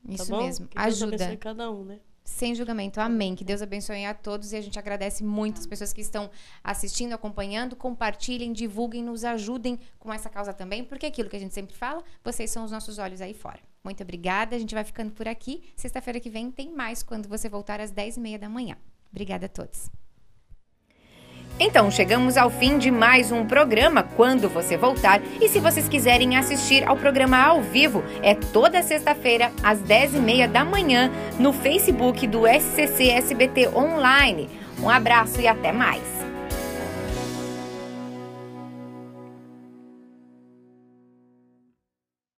Isso 0.08 0.30
tá 0.30 0.38
mesmo. 0.38 0.66
Que 0.66 0.76
Deus 0.76 0.86
Ajuda. 0.86 1.16
abençoe 1.16 1.36
cada 1.36 1.70
um, 1.70 1.84
né? 1.84 2.00
Sem 2.24 2.54
julgamento. 2.54 3.00
Amém. 3.00 3.34
Que 3.34 3.44
Deus 3.44 3.60
abençoe 3.60 4.06
a 4.06 4.14
todos 4.14 4.52
e 4.52 4.56
a 4.56 4.60
gente 4.60 4.78
agradece 4.78 5.22
muito 5.22 5.60
as 5.60 5.66
pessoas 5.66 5.92
que 5.92 6.00
estão 6.00 6.30
assistindo, 6.62 7.12
acompanhando. 7.12 7.76
Compartilhem, 7.76 8.52
divulguem, 8.52 9.02
nos 9.02 9.24
ajudem 9.24 9.78
com 9.98 10.12
essa 10.12 10.30
causa 10.30 10.52
também, 10.52 10.82
porque 10.82 11.04
é 11.04 11.08
aquilo 11.10 11.28
que 11.28 11.36
a 11.36 11.40
gente 11.40 11.52
sempre 11.52 11.76
fala, 11.76 12.02
vocês 12.24 12.50
são 12.50 12.64
os 12.64 12.70
nossos 12.70 12.98
olhos 12.98 13.20
aí 13.20 13.34
fora. 13.34 13.60
Muito 13.84 14.02
obrigada. 14.02 14.56
A 14.56 14.58
gente 14.58 14.74
vai 14.74 14.84
ficando 14.84 15.12
por 15.12 15.28
aqui. 15.28 15.62
Sexta-feira 15.76 16.18
que 16.18 16.30
vem 16.30 16.50
tem 16.50 16.72
mais 16.72 17.02
quando 17.02 17.28
você 17.28 17.48
voltar 17.48 17.80
às 17.80 17.92
10h30 17.92 18.38
da 18.38 18.48
manhã. 18.48 18.76
Obrigada 19.12 19.44
a 19.44 19.48
todos. 19.48 19.90
Então, 21.58 21.88
chegamos 21.88 22.36
ao 22.36 22.50
fim 22.50 22.78
de 22.78 22.90
mais 22.90 23.30
um 23.30 23.44
programa 23.44 24.02
Quando 24.02 24.48
Você 24.48 24.76
Voltar. 24.76 25.20
E 25.40 25.48
se 25.48 25.60
vocês 25.60 25.88
quiserem 25.88 26.36
assistir 26.36 26.86
ao 26.86 26.96
programa 26.96 27.38
ao 27.38 27.62
vivo, 27.62 28.02
é 28.22 28.34
toda 28.34 28.82
sexta-feira, 28.82 29.52
às 29.62 29.78
10h30 29.80 30.48
da 30.48 30.64
manhã, 30.64 31.10
no 31.38 31.52
Facebook 31.52 32.26
do 32.26 32.42
SCC 32.46 33.10
SBT 33.10 33.68
Online. 33.68 34.50
Um 34.82 34.90
abraço 34.90 35.40
e 35.40 35.46
até 35.46 35.70
mais! 35.70 36.23